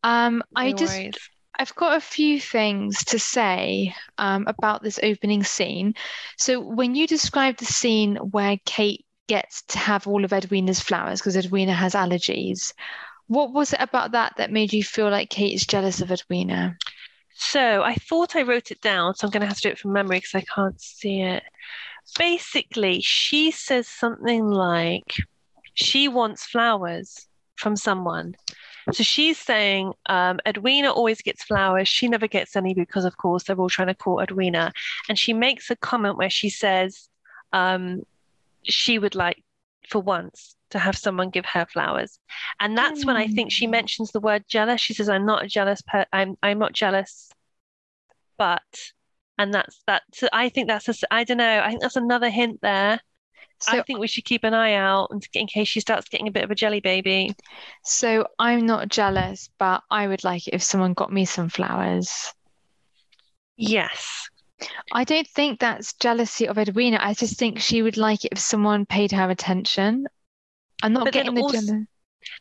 [0.04, 1.16] Um I just worries.
[1.60, 5.94] I've got a few things to say um, about this opening scene.
[6.38, 11.20] So, when you describe the scene where Kate gets to have all of Edwina's flowers
[11.20, 12.74] because Edwina has allergies,
[13.28, 16.78] what was it about that that made you feel like Kate is jealous of Edwina?
[17.44, 19.80] So I thought I wrote it down, so I'm going to have to do it
[19.80, 21.42] from memory because I can't see it.
[22.18, 25.16] Basically, she says something like
[25.74, 28.36] she wants flowers from someone.
[28.92, 31.88] So she's saying um, Edwina always gets flowers.
[31.88, 34.72] She never gets any because, of course, they're all trying to court Edwina.
[35.10, 37.10] And she makes a comment where she says
[37.54, 38.04] um,
[38.64, 39.44] she would like,
[39.90, 42.20] for once, to have someone give her flowers.
[42.60, 43.72] And that's when I think she Hmm.
[43.72, 44.82] mentions the word jealous.
[44.82, 46.06] She says, "I'm not a jealous per.
[46.12, 47.30] I'm I'm not jealous,
[48.38, 48.62] but."
[49.38, 50.04] And that's that.
[50.14, 51.62] So I think that's a, i don't know.
[51.64, 53.00] I think that's another hint there.
[53.68, 56.32] I think we should keep an eye out in in case she starts getting a
[56.32, 57.36] bit of a jelly baby.
[57.84, 62.34] so I'm not jealous, but I would like it if someone got me some flowers.
[63.58, 64.30] Yes.
[64.92, 67.00] I don't think that's jealousy of Edwina.
[67.02, 70.08] I just think she would like it if someone paid her attention.
[70.82, 71.86] I'm not But getting the also- jealous.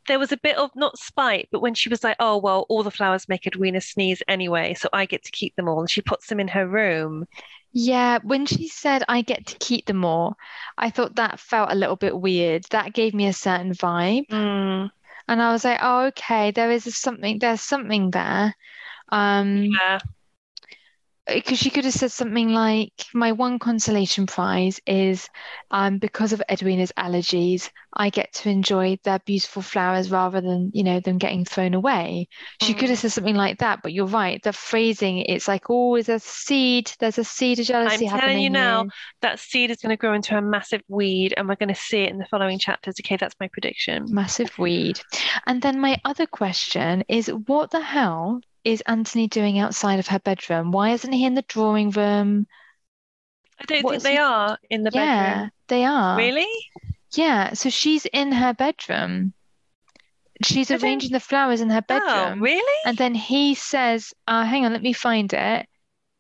[0.09, 2.83] There was a bit of not spite, but when she was like, "Oh well, all
[2.83, 6.03] the flowers make Edwina sneeze anyway, so I get to keep them all," and she
[6.03, 7.27] puts them in her room.
[7.73, 10.37] Yeah, when she said I get to keep them all,
[10.77, 12.65] I thought that felt a little bit weird.
[12.71, 14.27] That gave me a certain vibe.
[14.29, 14.91] Mm,
[15.29, 18.55] And I was like, oh, okay, there is something, there's something there.
[19.09, 20.01] Um, yeah.
[21.35, 25.29] Because she could have said something like, my one consolation prize is
[25.71, 30.85] um, because of Edwina's allergies, I get to enjoy their beautiful flowers rather than, you
[30.85, 32.29] know, them getting thrown away.
[32.61, 33.03] She could have Mm.
[33.03, 34.43] said something like that, but you're right.
[34.43, 38.13] The phrasing, it's like, oh, there's a seed, there's a seed of jealousy happening.
[38.13, 38.91] I'm telling you now, here.
[39.23, 42.03] That seed is going to grow into a massive weed, and we're going to see
[42.03, 42.97] it in the following chapters.
[43.01, 44.07] Okay, that's my prediction.
[44.09, 45.01] Massive weed.
[45.47, 50.19] And then my other question is, what the hell is Anthony doing outside of her
[50.19, 50.71] bedroom?
[50.73, 52.47] Why isn't he in the drawing room?
[53.61, 55.07] I don't What think they he- are in the bedroom.
[55.09, 55.51] Yeah, bedroom.
[55.69, 56.17] they are.
[56.17, 56.47] Really?
[57.13, 59.33] Yeah, so she's in her bedroom.
[60.43, 62.39] She's I don't- arranging the flowers in her bedroom.
[62.39, 62.79] Oh, really?
[62.87, 65.67] And then he says, uh, hang on, let me find it.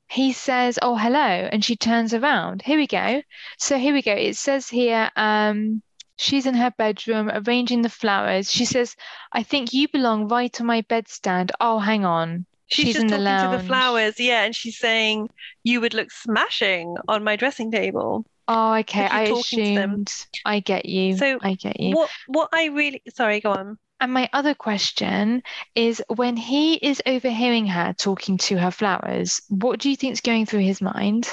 [0.09, 1.19] He says, oh, hello.
[1.21, 2.63] And she turns around.
[2.63, 3.23] Here we go.
[3.59, 4.13] So here we go.
[4.13, 5.83] It says here, um,
[6.21, 8.51] she's in her bedroom arranging the flowers.
[8.51, 8.95] She says,
[9.33, 11.51] I think you belong right on my bedstand.
[11.61, 12.47] Oh, hang on.
[12.67, 15.29] She's, She's just in the talking to the flowers, yeah, and she's saying
[15.65, 18.25] you would look smashing on my dressing table.
[18.47, 19.09] Oh, okay.
[19.11, 19.91] I talking to them.
[19.91, 20.27] assumed.
[20.45, 21.17] I get you.
[21.17, 21.97] So I get you.
[21.97, 23.79] What what I really sorry, go on.
[23.99, 25.43] And my other question
[25.75, 30.21] is when he is overhearing her talking to her flowers, what do you think is
[30.21, 31.29] going through his mind?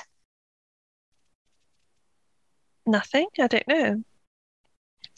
[2.85, 3.27] Nothing?
[3.39, 4.03] I don't know.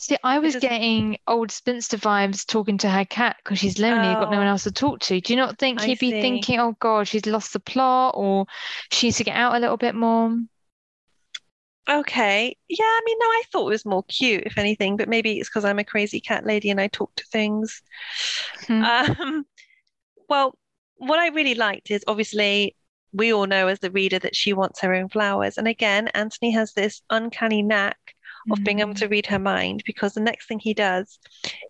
[0.02, 4.32] See, I was getting old spinster vibes talking to her cat because she's lonely, got
[4.32, 5.20] no one else to talk to.
[5.20, 6.22] Do you not think he'd be see.
[6.22, 8.46] thinking, oh God, she's lost the plot or
[8.94, 10.38] she needs to get out a little bit more?
[11.90, 12.56] Okay.
[12.70, 15.50] Yeah, I mean, no, I thought it was more cute, if anything, but maybe it's
[15.50, 17.82] because I'm a crazy cat lady and I talk to things.
[18.68, 18.84] Hmm.
[18.86, 19.46] Um,
[20.30, 20.58] well,
[20.96, 22.74] what I really liked is obviously
[23.12, 25.58] we all know as the reader that she wants her own flowers.
[25.58, 28.16] And again, Anthony has this uncanny knack
[28.52, 31.20] of being able to read her mind because the next thing he does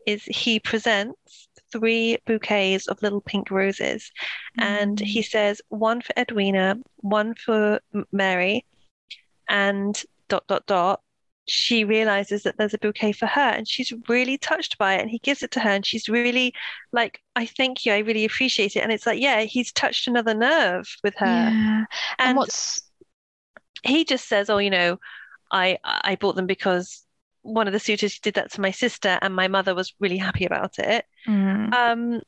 [0.05, 4.11] is he presents three bouquets of little pink roses.
[4.57, 5.05] And Mm.
[5.05, 7.79] he says one for Edwina, one for
[8.11, 8.65] Mary,
[9.49, 11.01] and dot, dot, dot.
[11.47, 15.01] She realizes that there's a bouquet for her and she's really touched by it.
[15.01, 16.53] And he gives it to her and she's really
[16.91, 17.93] like, I thank you.
[17.93, 18.81] I really appreciate it.
[18.81, 21.25] And it's like, yeah, he's touched another nerve with her.
[21.25, 21.85] Yeah.
[22.19, 22.83] And And what's
[23.83, 24.99] he just says, "Oh, you know,
[25.51, 27.05] I I bought them because
[27.41, 30.45] one of the suitors did that to my sister, and my mother was really happy
[30.45, 31.73] about it." Mm.
[31.73, 32.21] Um,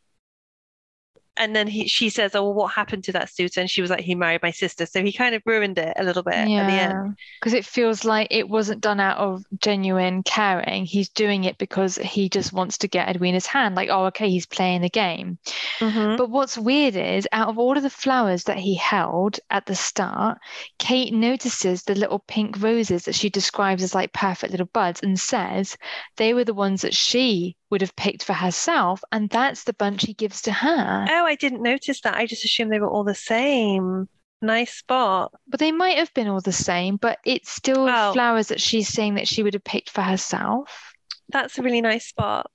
[1.37, 3.89] and then he she says, "Oh, well, what happened to that suitor?" And she was
[3.89, 6.65] like, "He married my sister." So he kind of ruined it a little bit at
[6.65, 7.01] the end.
[7.39, 10.85] Because it feels like it wasn't done out of genuine caring.
[10.85, 13.75] He's doing it because he just wants to get Edwina's hand.
[13.75, 15.39] Like, oh, okay, he's playing the game.
[15.79, 16.17] Mhm.
[16.17, 19.75] But what's weird is, out of all of the flowers that he held at the
[19.75, 20.37] start,
[20.79, 25.19] Kate notices the little pink roses that she describes as like perfect little buds and
[25.19, 25.77] says
[26.17, 30.03] they were the ones that she would have picked for herself, and that's the bunch
[30.05, 31.05] he gives to her.
[31.09, 32.15] Oh, I didn't notice that.
[32.15, 34.07] I just assumed they were all the same.
[34.43, 35.31] Nice spot.
[35.47, 38.11] But they might have been all the same, but it's still Oh.
[38.13, 40.93] flowers that she's saying that she would have picked for herself.
[41.29, 42.51] that's a really nice spot.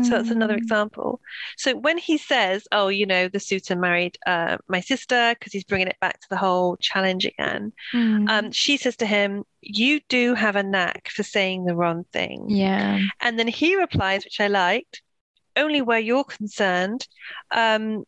[0.00, 1.20] So that's another Mm, example.
[1.56, 5.64] So when he says, "Oh, you know, the suitor married uh, my sister," because he's
[5.64, 10.00] bringing it back to the whole challenge again, mm, um, she says to him, "You
[10.08, 13.00] do have a knack for saying the wrong thing." yeah.
[13.20, 15.02] And then he replies, which I liked,
[15.56, 17.08] "Only where you're concerned,
[17.52, 18.04] um,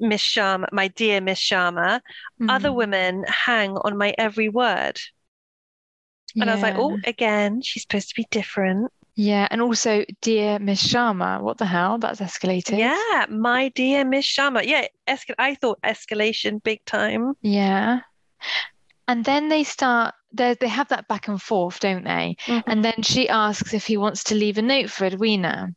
[0.00, 2.00] Miss Sharma, my dear Miss Sharma,
[2.48, 5.00] other Mm, women hang on my every word."
[6.40, 9.48] And I was like, "Oh, again, she's supposed to be different." Yeah.
[9.50, 11.98] And also, dear Miss Sharma, what the hell?
[11.98, 12.78] That's escalated.
[12.78, 14.64] Yeah, my dear Miss Sharma.
[14.64, 17.34] Yeah, escal I thought escalation big time.
[17.42, 18.02] Yeah.
[19.08, 22.36] And then they start, they they have that back and forth, don't they?
[22.46, 22.62] Mhm.
[22.68, 25.74] And then she asks if he wants to leave a note for Edwina.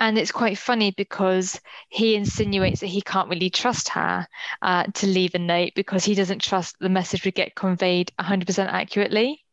[0.00, 1.60] And it's quite funny because
[1.90, 4.26] he insinuates that he can't really trust her
[4.62, 8.66] uh, to leave a note because he doesn't trust the message would get conveyed 100%
[8.66, 9.43] accurately.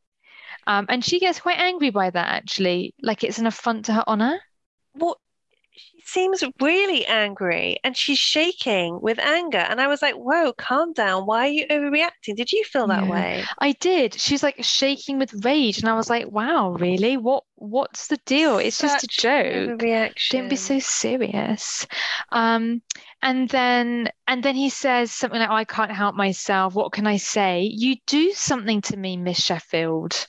[0.67, 4.03] Um, and she gets quite angry by that, actually, like it's an affront to her
[4.07, 4.39] honor.
[4.93, 5.19] Well,
[5.73, 9.57] she seems really angry and she's shaking with anger.
[9.57, 11.25] And I was like, whoa, calm down.
[11.25, 12.35] Why are you overreacting?
[12.37, 13.09] Did you feel that Yeah.
[13.09, 13.51] way?
[13.59, 14.13] I did.
[14.19, 17.17] She's like shaking with rage, and I was like, "Wow, really?
[17.17, 17.43] What?
[17.55, 18.57] What's the deal?
[18.59, 19.87] It's just a Such joke.
[20.29, 21.85] Don't be so serious."
[22.31, 22.81] Um,
[23.21, 26.73] and then and then he says something like, "I can't help myself.
[26.73, 27.63] What can I say?
[27.71, 30.27] You do something to me, Miss Sheffield."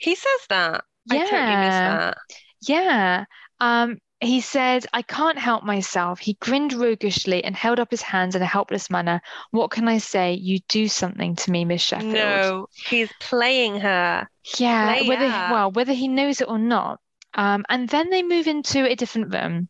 [0.00, 0.84] He says that.
[1.10, 2.18] I totally Yeah, that.
[2.62, 3.24] yeah.
[3.60, 8.34] Um, he said, "I can't help myself." He grinned roguishly and held up his hands
[8.34, 9.20] in a helpless manner.
[9.50, 10.34] What can I say?
[10.34, 12.14] You do something to me, Miss Sheffield.
[12.14, 14.28] No, he's playing her.
[14.58, 15.52] Yeah, Play whether her.
[15.52, 17.00] well, whether he knows it or not.
[17.34, 19.68] Um, and then they move into a different room,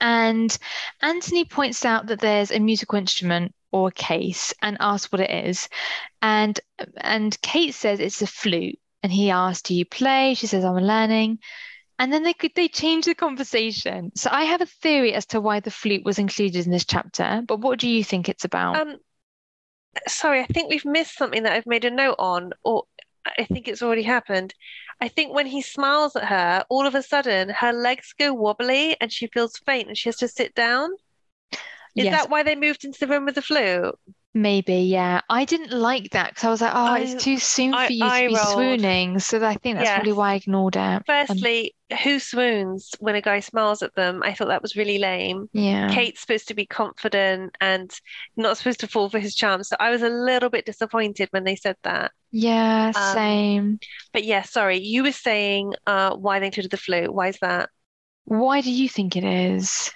[0.00, 0.56] and
[1.00, 5.30] Anthony points out that there's a musical instrument or a case and asks what it
[5.30, 5.68] is.
[6.22, 6.58] And
[6.96, 10.74] and Kate says it's a flute, and he asks, "Do you play?" She says, "I'm
[10.74, 11.38] learning."
[11.98, 14.10] And then they could they change the conversation.
[14.16, 17.42] So I have a theory as to why the flute was included in this chapter,
[17.46, 18.74] but what do you think it's about?
[18.74, 18.96] Um,
[20.08, 22.84] sorry, I think we've missed something that I've made a note on, or
[23.38, 24.54] I think it's already happened.
[25.00, 28.96] I think when he smiles at her, all of a sudden her legs go wobbly
[29.00, 30.90] and she feels faint and she has to sit down.
[31.96, 33.94] Is Yes, that why they moved into the room with the flute?
[34.36, 35.22] Maybe, yeah.
[35.30, 38.00] I didn't like that because I was like, oh, it's too soon I for you
[38.00, 38.48] to I be rolled.
[38.52, 39.18] swooning.
[39.18, 40.78] So I think that's probably why I ignored it.
[40.78, 44.22] Um, Firstly, who swoons when a guy smiles at them?
[44.22, 45.48] I thought that was really lame.
[45.54, 45.88] yeah.
[45.90, 47.90] Kate's supposed to be confident and
[48.36, 49.62] not supposed to fall for his charm.
[49.62, 52.12] So I was a little bit disappointed when they said that.
[52.30, 53.78] Yeah, Um, same.
[54.12, 57.10] but yeah, sorry, you were saying uh, why they included the flute.
[57.10, 57.70] Why is that?
[58.26, 59.90] Why do you think it is?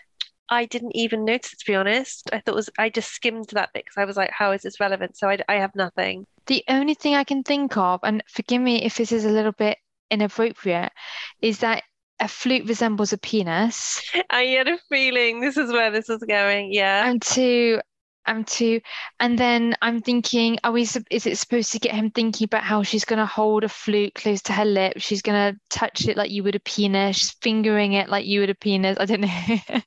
[0.50, 2.28] I didn't even notice, to be honest.
[2.32, 4.80] I thought was I just skimmed that bit because I was like, how is this
[4.80, 5.16] relevant?
[5.16, 6.26] So I, I have nothing.
[6.46, 9.52] The only thing I can think of, and forgive me if this is a little
[9.52, 9.78] bit
[10.10, 10.92] inappropriate,
[11.40, 11.84] is that
[12.18, 14.02] a flute resembles a penis.
[14.30, 16.72] I had a feeling this is where this was going.
[16.72, 17.08] Yeah.
[17.08, 17.80] And two,
[18.26, 18.80] and too.
[19.18, 22.82] and then I'm thinking, are we, is it supposed to get him thinking about how
[22.82, 24.94] she's going to hold a flute close to her lip?
[24.98, 28.40] She's going to touch it like you would a penis, she's fingering it like you
[28.40, 28.96] would a penis.
[29.00, 29.28] I don't know.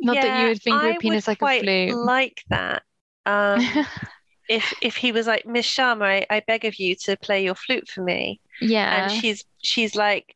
[0.00, 1.94] Not that you would finger I a penis like a flute.
[1.96, 2.82] like that.
[3.26, 3.60] Um,
[4.48, 7.54] if if he was like, Miss Sharma, I, I beg of you to play your
[7.54, 8.40] flute for me.
[8.60, 9.04] Yeah.
[9.04, 10.34] And she's she's like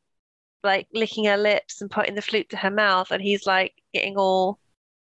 [0.64, 4.16] like licking her lips and putting the flute to her mouth, and he's like getting
[4.16, 4.58] all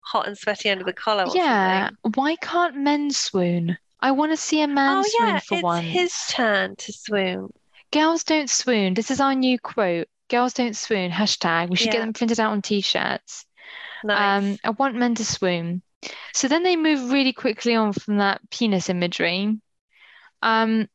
[0.03, 1.89] hot and sweaty under the collar Yeah.
[1.89, 2.13] something.
[2.15, 3.77] Why can't men swoon?
[4.01, 5.87] I want to see a man Oh swoon yeah, for it's once.
[5.87, 7.49] his turn to swoon.
[7.93, 8.95] Girls don't swoon.
[8.95, 10.09] This is our new quote.
[10.29, 11.11] Girls don't swoon.
[11.11, 11.69] Hashtag.
[11.69, 13.45] We should get them printed out on t-shirts.
[14.03, 14.43] Nice.
[14.43, 15.83] Um, I want men to swoon.
[16.35, 19.59] So then they move really quickly on from that penis imagery.
[20.41, 20.89] Um,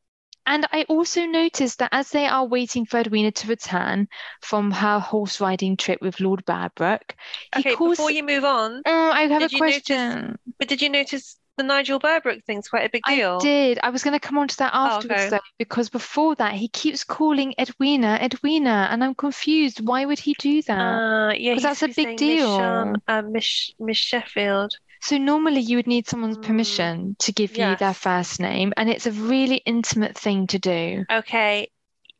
[0.47, 4.07] and I also noticed that as they are waiting for Edwina to return
[4.41, 7.15] from her horse riding trip with Lord Berbrook,
[7.51, 7.97] he Okay, calls.
[7.97, 10.37] before you move on, Oh, I have a you notice question.
[10.59, 13.37] but did you notice the Nigel Berbrook thing's quite a big deal?
[13.39, 13.79] I did.
[13.83, 15.29] I was going to come on to that Oh, afterwards, okay.
[15.29, 19.79] though, because before that, he keeps calling Edwina, Edwina, and I'm confused.
[19.85, 21.03] Why would he do that?
[21.03, 23.01] Uh, yeah, Because that's a big saying Miss deal.
[23.07, 24.73] uh, Miss Miss Sheffield.
[25.01, 28.89] So normally you would need someone's Mm, permission to give you their first name, and
[28.89, 31.05] it's a really intimate thing to do.
[31.11, 31.69] Okay.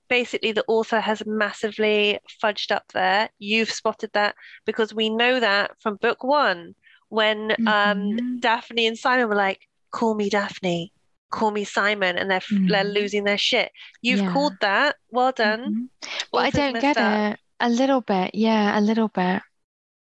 [0.10, 3.30] Basically, the author has massively fudged up there.
[3.40, 6.76] You've spotted that because we know that from book one
[7.10, 8.40] when um Mhm.
[8.40, 10.94] Daphne and Simon were like, "Call me Daphne,
[11.30, 13.72] call me Simon," and they're f- they're losing their shit.
[14.02, 14.32] You've Yeah.
[14.32, 14.96] called that.
[15.12, 15.60] Well done.
[15.62, 15.90] Mhm.
[16.32, 17.34] But I don't get up.
[17.34, 17.40] it.
[17.60, 19.42] A little bit, yeah, a little bit.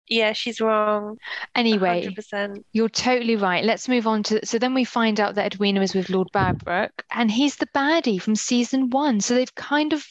[0.07, 1.17] Yeah, she's wrong.
[1.55, 2.65] Anyway, hundred percent.
[2.73, 3.63] You're totally right.
[3.63, 4.45] Let's move on to.
[4.45, 8.21] So then we find out that Edwina is with Lord Berbrook, and he's the baddie
[8.21, 9.19] from season one.
[9.19, 10.05] So they've kind of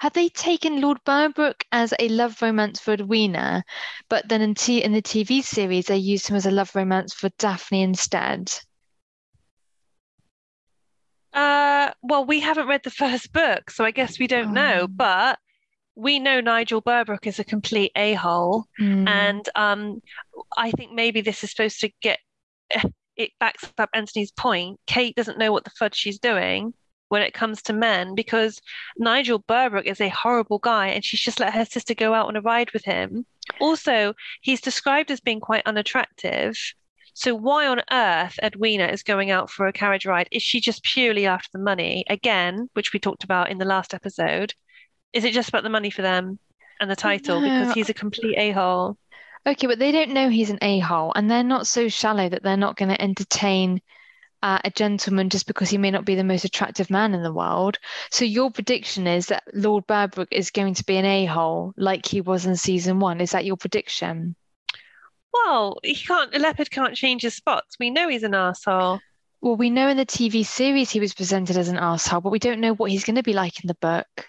[0.00, 3.64] had they taken Lord Berbrook as a love romance for Edwina,
[4.08, 7.12] but then in, t- in the TV series they used him as a love romance
[7.12, 8.52] for Daphne instead?
[11.32, 14.82] Uh, well, we haven't read the first book, so I guess we don't know.
[14.82, 14.88] Oh.
[14.88, 15.38] But
[15.98, 19.08] we know Nigel Berbrook is a complete a-hole, Mm.
[19.08, 20.00] and um,
[20.56, 22.20] I think maybe this is supposed to get
[23.16, 24.78] it backs up Anthony's point.
[24.86, 26.72] Kate doesn't know what the fudge she's doing
[27.08, 28.60] when it comes to men because
[28.96, 32.36] Nigel Berbrook is a horrible guy, and she's just let her sister go out on
[32.36, 33.26] a ride with him.
[33.60, 36.56] Also, he's described as being quite unattractive.
[37.14, 40.28] So why on earth Edwina is going out for a carriage ride?
[40.30, 43.94] Is she just purely after the money again, which we talked about in the last
[43.94, 44.54] episode?
[45.12, 46.38] Is it just about the money for them
[46.80, 47.40] and the title?
[47.40, 47.48] No.
[47.48, 48.96] Because he's a complete a-hole.
[49.46, 52.56] Okay, but they don't know he's an a-hole, and they're not so shallow that they're
[52.56, 53.80] not going to entertain
[54.42, 57.32] uh, a gentleman just because he may not be the most attractive man in the
[57.32, 57.78] world.
[58.10, 62.20] So your prediction is that Lord Berbrook is going to be an a-hole like he
[62.20, 63.20] was in season one.
[63.20, 64.36] Is that your prediction?
[65.32, 66.34] Well, he can't.
[66.34, 67.76] A leopard can't change his spots.
[67.78, 69.00] We know he's an asshole.
[69.40, 72.38] Well, we know in the TV series he was presented as an asshole, but we
[72.38, 74.28] don't know what he's going to be like in the book.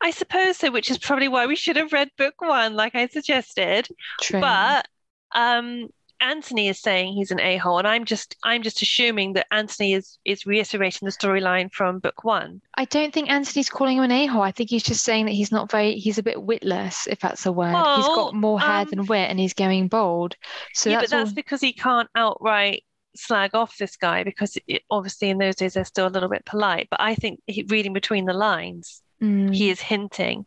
[0.00, 3.06] I suppose so, which is probably why we should have read book one, like I
[3.08, 3.88] suggested.
[4.20, 4.40] True.
[4.40, 4.86] But
[5.34, 5.88] um,
[6.20, 10.18] Anthony is saying he's an a-hole, and I'm just I'm just assuming that Anthony is
[10.24, 12.60] is reiterating the storyline from book one.
[12.74, 14.42] I don't think Anthony's calling him an a-hole.
[14.42, 17.46] I think he's just saying that he's not very, he's a bit witless, if that's
[17.46, 17.68] a word.
[17.68, 20.36] He's got more hair um, than wit and he's going bold.
[20.74, 21.34] So yeah, that's but that's all.
[21.34, 22.84] because he can't outright
[23.16, 26.44] slag off this guy because it, obviously in those days they're still a little bit
[26.44, 26.88] polite.
[26.90, 30.46] But I think he, reading between the lines, Mm, he is hinting.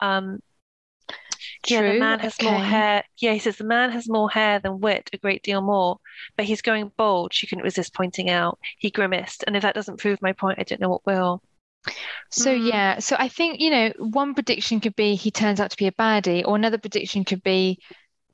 [0.00, 0.40] Um,
[1.66, 3.04] yeah, the man has more hair.
[3.18, 5.98] Yeah, he says the man has more hair than wit, a great deal more.
[6.36, 7.32] But he's going bold.
[7.34, 8.58] She couldn't resist pointing out.
[8.78, 11.42] He grimaced, and if that doesn't prove my point, I don't know what will.
[12.30, 12.68] So Mm.
[12.68, 15.86] yeah, so I think, you know, one prediction could be he turns out to be
[15.86, 17.78] a baddie, or another prediction could be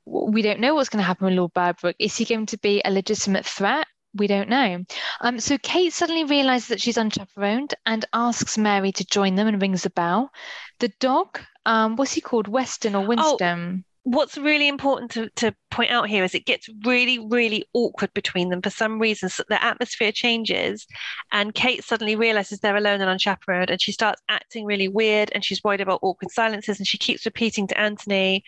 [0.05, 1.95] we don't know what's going to happen with Lord Berbrook.
[1.99, 3.87] Is he going to be a legitimate threat?
[4.15, 4.83] We don't know.
[5.21, 9.61] Um, so Kate suddenly realizes that she's unchaperoned and asks Mary to join them and
[9.61, 10.31] rings the bell.
[10.79, 12.47] The dog, um, what's he called?
[12.47, 13.85] Weston or Winston?
[14.03, 18.49] What's really important to, to point out here is it gets really, really awkward between
[18.49, 19.29] them for some reason.
[19.29, 20.87] So the atmosphere changes,
[21.31, 25.45] and Kate suddenly realizes they're alone and unchaperoned, and she starts acting really weird, and
[25.45, 28.43] she's worried about awkward silences, and she keeps repeating to Anthony,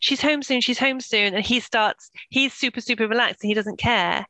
[0.00, 3.54] "She's home soon, she's home soon," and he starts, he's super, super relaxed, and he
[3.54, 4.26] doesn't care.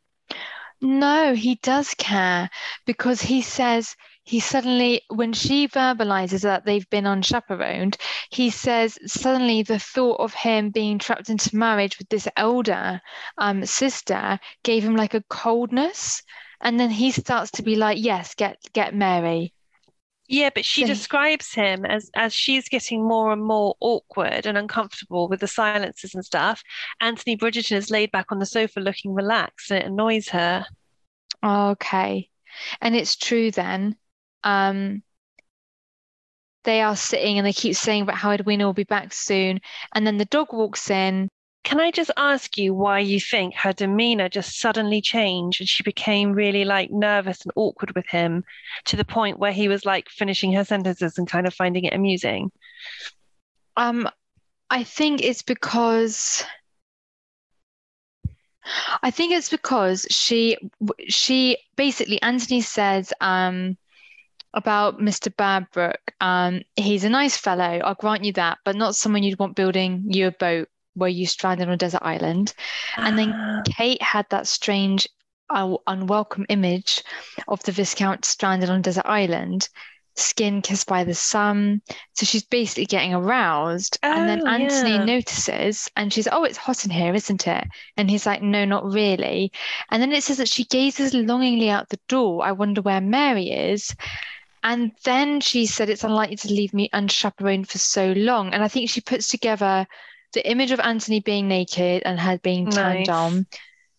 [0.81, 2.49] No, he does care
[2.87, 7.97] because he says he suddenly, when she verbalizes that they've been unchaperoned,
[8.31, 13.01] he says suddenly the thought of him being trapped into marriage with this elder
[13.39, 16.23] um, sister gave him like a coldness.
[16.61, 19.53] And then he starts to be like, yes, get get Mary.
[20.29, 25.29] Yeah, but she describes him as as she's getting more and more awkward and uncomfortable
[25.29, 26.63] with the silences and stuff.
[27.01, 30.67] Anthony Bridgerton is laid back on the sofa looking relaxed, and it annoys her.
[31.45, 32.29] Okay.
[32.81, 33.97] And it's true then.
[34.43, 35.03] Um,
[36.65, 39.61] they are sitting and they keep saying about how Edwina will be back soon.
[39.95, 41.29] And then the dog walks in.
[41.67, 45.83] Can I just ask you why you think her demeanor just suddenly changed and she
[45.83, 48.45] became really like nervous and awkward with him
[48.85, 51.93] to the point where he was like finishing her sentences and kind of finding it
[51.93, 52.53] amusing?
[53.77, 54.09] Um,
[54.71, 56.45] I think it's because
[59.03, 60.59] I think it's because she
[61.09, 63.77] she basically Anthony says um
[64.55, 65.35] about Mr.
[65.35, 69.57] Berbrook, um, he's a nice fellow, I'll grant you that, but not someone you'd want
[69.57, 72.55] building you a boat where you stranded on a desert island.
[73.05, 75.09] And then Ah, Kate had that strange,
[75.51, 77.03] uh, unwelcome image
[77.49, 79.69] of the Viscount stranded on a desert island,
[80.17, 81.83] skin kissed by the sun.
[82.15, 83.99] So she's basically getting aroused.
[84.11, 85.05] And then Oh, Anthony yeah.
[85.07, 87.65] notices and she's, Oh, it's hot in here, isn't it?
[87.97, 89.53] And he's like, No, not really.
[89.91, 92.45] And then it says that she gazes longingly out the door.
[92.45, 93.95] I wonder where Mary is.
[94.63, 98.53] And then she said, It's unlikely to leave me unchaperoned for so long.
[98.53, 99.87] And I think she puts together
[100.37, 103.09] the image of Anthony being naked and her being turned Nice.
[103.09, 103.47] on,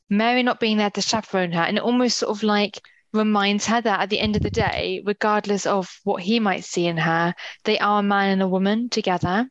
[0.10, 2.80] Mary not being there to chaperone her, and it almost sort of like
[3.12, 6.86] reminds her that at the end of the day, regardless of what he might see
[6.86, 7.34] in her,
[7.64, 9.50] they are a man and a woman together.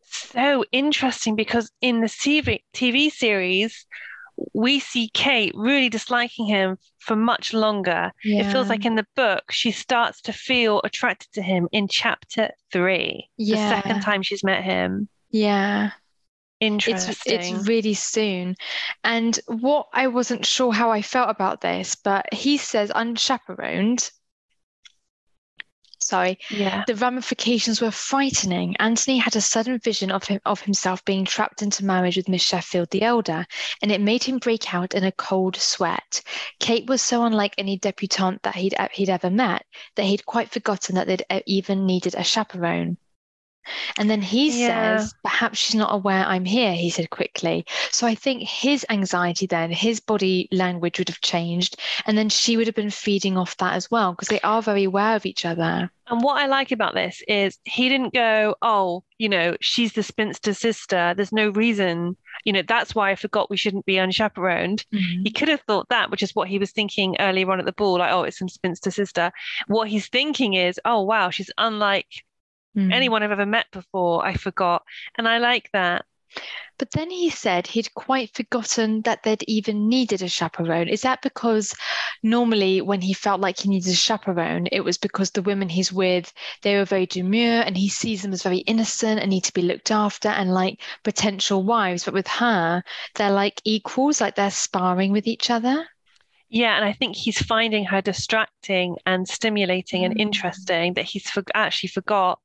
[0.00, 3.84] so interesting because in the TV, TV series,
[4.54, 8.10] we see Kate really disliking him for much longer.
[8.22, 12.50] It feels like in the book, she starts to feel attracted to him in chapter
[12.72, 15.08] three, the second time she's met him.
[15.34, 15.90] Yeah.
[16.60, 17.56] It's Interesting.
[17.56, 18.54] it's really soon.
[19.02, 24.12] And what I wasn't sure how I felt about this, but he says unchaperoned.
[25.98, 26.38] sorry.
[26.50, 26.84] Yeah.
[26.86, 28.76] The ramifications were frightening.
[28.76, 32.42] Anthony had a sudden vision of him of himself being trapped into marriage with Miss
[32.44, 33.44] Sheffield the elder,
[33.82, 36.22] and it made him break out in a cold sweat.
[36.60, 39.66] Kate was so unlike any debutante that he'd he'd ever met
[39.96, 42.98] that he'd quite forgotten that they'd uh, even needed a chaperone.
[43.98, 44.96] And then he Yeah.
[44.98, 47.64] says, Perhaps she's not aware I'm here, he said quickly.
[47.90, 51.80] So I think his anxiety then, his body language would have changed.
[52.06, 54.84] And then she would have been feeding off that as well, because they are very
[54.84, 55.90] aware of each other.
[56.08, 60.02] And what I like about this is he didn't go, oh, you know, she's the
[60.02, 61.14] spinster sister.
[61.16, 64.84] There's no reason, you know, that's why I forgot we shouldn't be unchaperoned.
[64.92, 65.22] Mm-hmm.
[65.24, 67.72] He could have thought that, which is what he was thinking earlier on at the
[67.72, 69.32] ball, like, oh, it's some spinster sister.
[69.66, 72.06] What he's thinking is, oh, wow, she's unlike
[72.76, 72.92] Mm.
[72.92, 74.24] anyone I've ever met before.
[74.26, 74.82] I forgot.
[75.16, 76.04] And I like that.
[76.78, 80.88] But then he said he'd quite forgotten that they'd even needed a chaperone.
[80.88, 81.72] Is that because
[82.24, 85.92] normally when he felt like he needed a chaperone, it was because the women he's
[85.92, 89.52] with, they were very demure and he sees them as very innocent and need to
[89.54, 92.04] be looked after and like potential wives.
[92.04, 92.82] But with her,
[93.14, 95.86] they're like equals, like they're sparring with each other.
[96.48, 100.20] Yeah, and I think he's finding her distracting and stimulating and Mm.
[100.20, 102.40] interesting that he's for- actually forgot.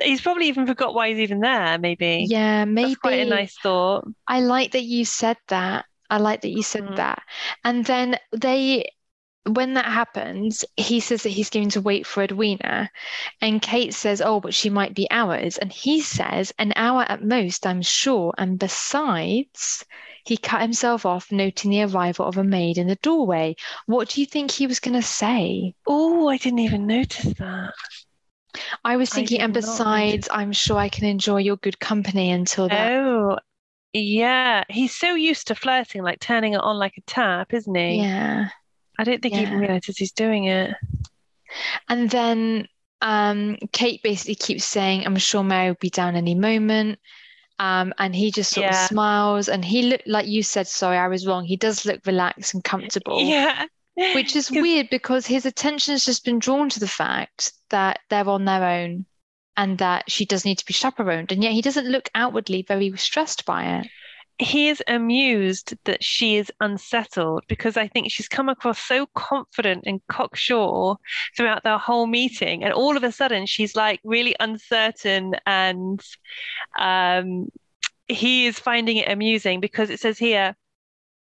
[0.00, 2.26] He's probably even forgot why he's even there, maybe.
[2.28, 2.90] Yeah, maybe.
[2.90, 4.08] That's quite a nice thought.
[4.28, 5.86] I like that you said that.
[6.10, 6.96] I like that you said Mhm.
[6.96, 7.22] that.
[7.64, 8.90] And then they,
[9.44, 12.90] when that happens, he says that he's going to wait for Edwina.
[13.40, 15.58] And Kate says, Oh, but she might be hours.
[15.58, 18.34] And he says, An hour at most, I'm sure.
[18.38, 19.84] And besides,
[20.24, 23.56] he cut himself off, noting the arrival of a maid in the doorway.
[23.86, 25.74] What do you think he was going to say?
[25.86, 27.72] Oh, I didn't even notice that.
[28.84, 32.68] I was thinking, did and besides, I'm sure I can enjoy your good company until
[32.68, 32.92] that.
[32.92, 33.38] Oh,
[33.92, 34.64] yeah.
[34.68, 38.00] He's so used to flirting, like turning it on like a tap, isn't he?
[38.02, 38.48] Yeah.
[38.98, 40.74] I don't think he even realizes he's doing it.
[41.88, 42.68] And then
[43.00, 46.98] um, Kate basically keeps saying, I'm sure Mary will be down any moment.
[47.60, 51.08] Um, and he just sort of smiles and he looked like you said, sorry, I
[51.08, 51.44] was wrong.
[51.44, 53.66] He does look relaxed and comfortable, Yeah.
[54.14, 58.28] Which is weird because his attention has just been drawn to the fact that they're
[58.28, 59.06] on their own
[59.56, 61.32] and that she does need to be chaperoned.
[61.32, 63.88] And yet he doesn't look outwardly very stressed by it.
[64.38, 69.82] he is amused that she is unsettled because I think she's come across so confident
[69.84, 70.96] and cocksure
[71.36, 76.00] throughout the whole meeting, and all of a sudden she's like really uncertain, and
[76.78, 77.48] um,
[78.06, 80.56] he is finding it amusing because it says here.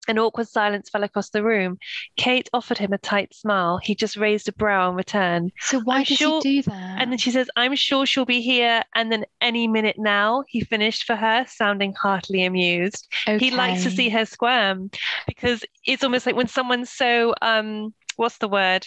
[0.07, 1.77] An awkward silence fell across the room.
[2.17, 3.77] Kate offered him a tight smile.
[3.81, 5.51] He just raised a brow in return.
[5.61, 7.01] So why I'm does sure- he do that?
[7.01, 8.83] And then she says, I'm sure she'll be here.
[8.95, 13.07] And then any minute now, he finished for her, sounding heartily amused.
[13.39, 14.89] He likes to see her squirm
[15.27, 18.85] because it's almost like when someone's so um what's the word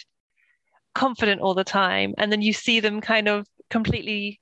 [0.95, 4.39] confident all the time and then you see them kind of completely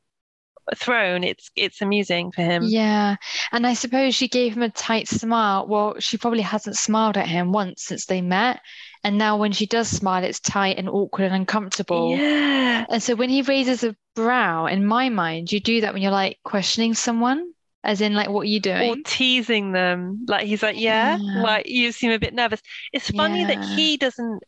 [0.75, 3.17] thrown it's it's amusing for him Yeah,
[3.51, 5.67] and I suppose she gave him a tight smile.
[5.67, 8.61] Well, she probably hasn't smiled at him once since they met.
[9.03, 12.17] And now when she does smile, it's tight and awkward and uncomfortable.
[12.17, 16.01] yeah And so when he raises a brow, in my mind, you do that when
[16.01, 17.51] you're like questioning someone,
[17.83, 18.89] as in like, what are you doing?
[18.89, 21.41] or teasing them like he's like yeah Yeah.
[21.43, 22.61] why you seem a bit nervous
[22.91, 24.41] it's funny that he doesn't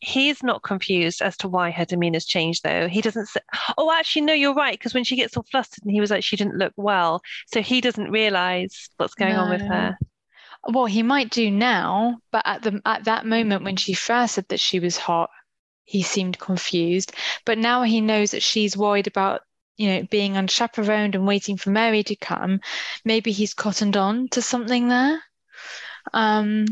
[0.00, 3.40] he's not confused as to why her demeanor's changed though he doesn't say
[3.78, 6.24] oh actually no you're right because when she gets all flustered and he was like
[6.24, 9.96] she didn't look well so he doesn't realize what's going on with her
[10.68, 14.46] Well, he might do now, but at the at that moment when she first said
[14.48, 15.30] that she was hot,
[15.84, 17.12] he seemed confused.
[17.46, 19.42] But now he knows that she's worried about,
[19.76, 22.60] you know, being unchaperoned and waiting for Mary to come.
[23.04, 25.22] Maybe he's cottoned on to something there.
[26.12, 26.66] Um,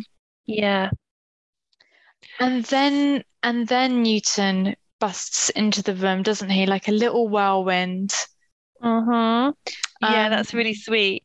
[0.46, 0.90] yeah
[2.40, 6.66] and then and then Newton busts into the room, doesn't he?
[6.66, 8.12] Like a little whirlwind.
[8.82, 9.50] Mm-hmm.
[10.00, 11.24] Yeah, Um, that's really sweet.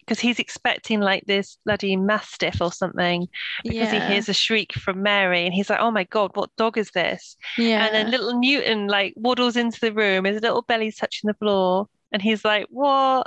[0.00, 3.26] Because he's expecting like this bloody mastiff or something
[3.64, 6.78] because he hears a shriek from Mary and he's like, oh my God, what dog
[6.78, 7.36] is this?
[7.58, 7.84] yeah.
[7.84, 11.88] And then little Newton like waddles into the room, his little belly's touching the floor,
[12.12, 13.26] and he's like, what?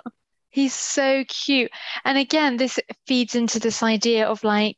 [0.52, 1.70] He's so cute.
[2.06, 4.78] And again, this feeds into this idea of like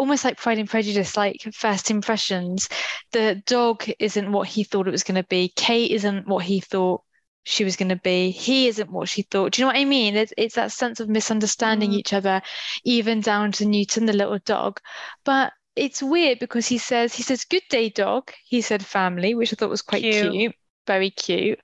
[0.00, 2.68] almost like Pride and Prejudice, like first impressions.
[3.12, 5.52] The dog isn't what he thought it was going to be.
[5.54, 7.02] Kate isn't what he thought
[7.44, 8.30] she was going to be.
[8.30, 9.52] He isn't what she thought.
[9.52, 10.16] Do you know what I mean?
[10.16, 11.94] It's, it's that sense of misunderstanding Mm.
[11.94, 12.40] each other,
[12.84, 14.80] even down to Newton, the little dog.
[15.24, 18.32] But it's weird because he says, he says, good day, dog.
[18.44, 20.32] He said family, which I thought was quite Cute.
[20.32, 20.54] cute,
[20.86, 21.60] very cute.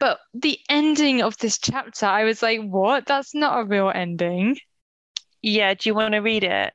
[0.00, 3.06] But the ending of this chapter, I was like, what?
[3.06, 4.56] That's not a real ending.
[5.42, 6.74] Yeah, do you want to read it?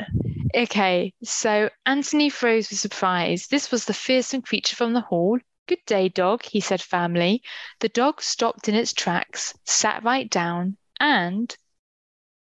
[0.55, 3.47] Okay, so Anthony froze with surprise.
[3.47, 7.41] This was the fearsome creature from the hall, Good day, dog, he said firmly.
[7.79, 11.55] The dog stopped in its tracks, sat right down, and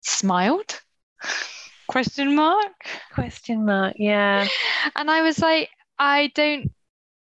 [0.02, 0.82] smiled?
[1.88, 2.88] Question mark?
[3.14, 3.96] Question mark.
[3.98, 4.48] Yeah.
[4.96, 6.72] And I was like, I don't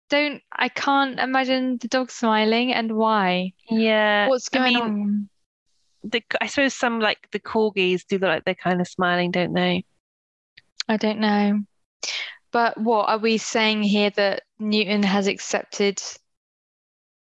[0.09, 3.53] don't I can't imagine the dog smiling and why.
[3.69, 4.29] Yeah.
[4.29, 5.29] What's I going mean, um, on?
[6.03, 9.53] The, I suppose some like the corgis do look like they're kind of smiling, don't
[9.53, 9.83] they?
[10.87, 11.61] I don't know.
[12.51, 16.01] But what are we saying here that Newton has accepted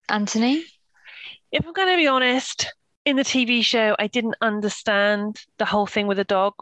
[0.08, 0.64] Anthony?
[1.52, 2.74] If I'm going to be honest,
[3.06, 6.54] in the TV show, I didn't understand the whole thing with the dog.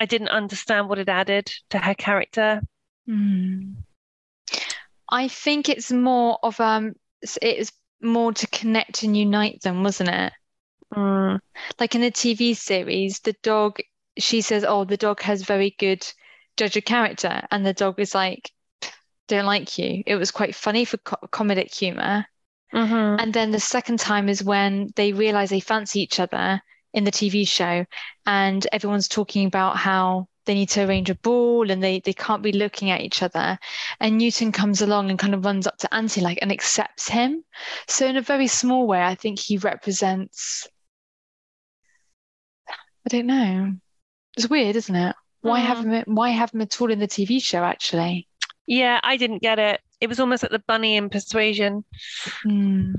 [0.00, 2.62] I didn't understand what it added to her character.
[3.06, 3.72] Hmm.
[5.08, 10.32] I think it's more of um it's more to connect and unite them, wasn't it?
[10.94, 11.38] Mm.
[11.78, 13.78] Like in the TV series, the dog,
[14.18, 16.06] she says, Oh, the dog has very good
[16.56, 17.42] judge of character.
[17.50, 18.50] And the dog is like,
[19.28, 20.02] Don't like you.
[20.06, 22.26] It was quite funny for co- comedic humor.
[22.74, 23.20] Mhm.
[23.20, 27.10] And then the second time is when they realize they fancy each other in the
[27.10, 27.86] TV show,
[28.26, 32.42] and everyone's talking about how they need to arrange a ball and they, they can't
[32.42, 33.58] be looking at each other.
[34.00, 37.44] And Newton comes along and kind of runs up to Anthony like and accepts him.
[37.86, 40.68] So in a very small way, I think he represents
[43.06, 43.74] I don't know.
[44.36, 45.16] It's weird, isn't it?
[45.42, 45.84] Why have Mm.
[45.84, 48.28] him why have him at all in the TV show actually?
[48.66, 49.80] Yeah, I didn't get it.
[50.00, 51.84] It was almost like the bunny in Persuasion.
[52.42, 52.94] Hmm.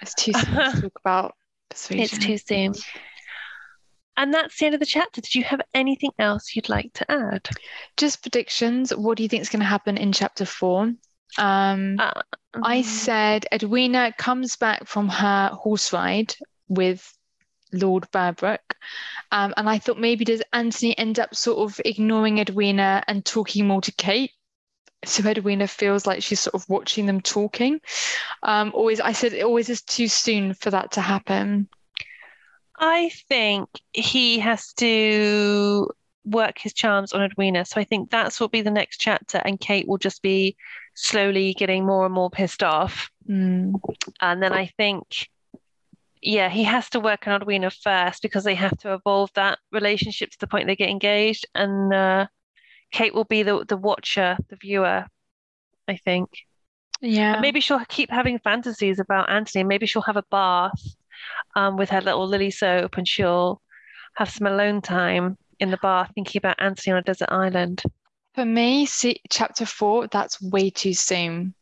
[0.00, 1.34] It's too soon to talk about
[1.70, 2.02] persuasion.
[2.04, 2.74] It's too soon.
[4.16, 5.20] And that's the end of the chapter.
[5.20, 7.48] Did you have anything else you'd like to add?
[7.96, 8.94] Just predictions.
[8.94, 10.92] What do you think is going to happen in chapter four?
[11.38, 12.22] Um, Uh,
[12.62, 16.34] I mm, said Edwina comes back from her horse ride
[16.68, 17.15] with
[17.72, 18.74] Lord Berbrook.
[19.32, 23.66] Um, and I thought maybe does Anthony end up sort of ignoring Edwina and talking
[23.66, 24.32] more to Kate?
[25.04, 27.80] So Edwina feels like she's sort of watching them talking.
[28.42, 31.68] Um, always, I said it always is too soon for that to happen.
[32.78, 35.88] I think he has to
[36.24, 37.64] work his charms on Edwina.
[37.64, 40.56] So I think that's what will be the next chapter, and Kate will just be
[40.94, 43.10] slowly getting more and more pissed off.
[43.28, 43.74] Mm,
[44.20, 45.28] And then I think,
[46.26, 50.30] yeah, he has to work on Edwina first because they have to evolve that relationship
[50.30, 51.46] to the point they get engaged.
[51.54, 52.26] And uh,
[52.90, 55.06] Kate will be the the watcher, the viewer,
[55.88, 56.30] I think.
[57.00, 57.34] yeah.
[57.34, 59.64] And maybe she'll keep having fantasies about Anthony.
[59.64, 60.82] Maybe she'll have a bath
[61.54, 63.62] um, with her little lily soap and she'll
[64.16, 67.82] have some alone time in the bath thinking about Anthony on a desert island.
[68.34, 71.54] For me, see, chapter four, that's way too soon.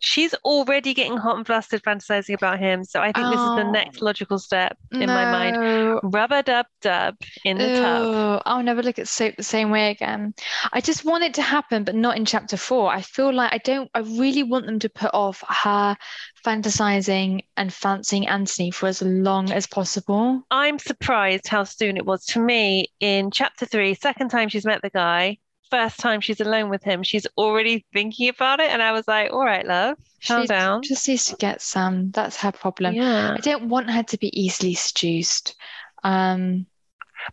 [0.00, 2.84] She's already getting hot and flustered fantasizing about him.
[2.84, 3.70] So I think this is the Oh.
[3.70, 5.56] next logical step in my mind.
[5.56, 6.00] No.
[6.02, 8.02] Rubber dub dub in the tub.
[8.04, 10.34] Ew, I'll never look at soap the same way again.
[10.72, 12.92] I just want it to happen, but not in chapter four.
[12.92, 15.96] I feel like I don't, I really want them to put off her
[16.44, 20.42] fantasizing and fancying Anthony for as long as possible.
[20.50, 22.24] I'm surprised how soon it was.
[22.26, 25.38] To me, in chapter three, second time she's met the guy,
[25.72, 28.70] first time she's alone with him, she's already thinking about it.
[28.70, 29.96] And I was like, all right, love,
[30.26, 30.82] calm She down.
[30.82, 32.10] just needs to get some.
[32.12, 32.94] That's her problem.
[32.94, 33.34] Yeah.
[33.36, 35.56] I don't want her to be easily seduced.
[36.04, 36.66] Um,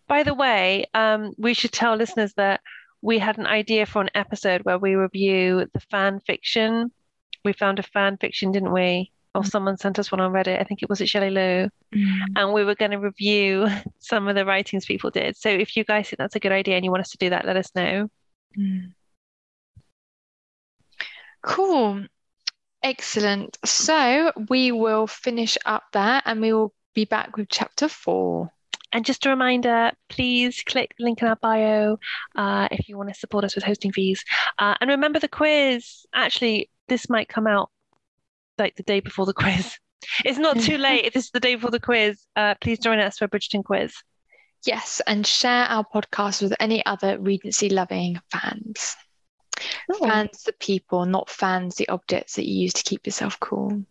[0.08, 2.60] By the way, um, we should tell listeners that
[3.02, 6.90] we had an idea for an episode where we review the fan fiction.
[7.44, 9.10] We found a fan fiction, didn't we?
[9.34, 9.50] Or Mm.
[9.50, 10.60] someone sent us one on Reddit.
[10.60, 11.68] I think it was at Shelley Lou.
[11.94, 13.66] mm, And we were going to review
[13.98, 15.36] some of the writings people did.
[15.36, 17.30] So if you guys think that's a good idea and you want us to do
[17.30, 18.08] that, let us know.
[18.58, 18.92] Mm.
[21.42, 22.06] Cool.
[22.82, 23.58] Excellent.
[23.64, 28.50] So we will finish up there and we will be back with chapter four.
[28.92, 31.98] And just a reminder, please click the link in our bio
[32.34, 34.24] uh, if you want to support us with hosting fees.
[34.58, 36.06] Uh, and remember the quiz.
[36.12, 37.70] Actually, this might come out
[38.58, 39.78] like the day before the quiz.
[40.24, 42.26] It's not too late if this is the day before the quiz.
[42.34, 43.94] Uh, please join us for a Bridgerton quiz.
[44.66, 48.96] Yes, and share our podcast with any other Regency loving fans.
[49.98, 53.84] Fans the people, not fans the objects that you use to keep yourself cool.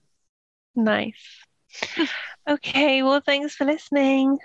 [0.76, 1.46] Nice.
[2.50, 4.40] Okay, well, thanks for listening.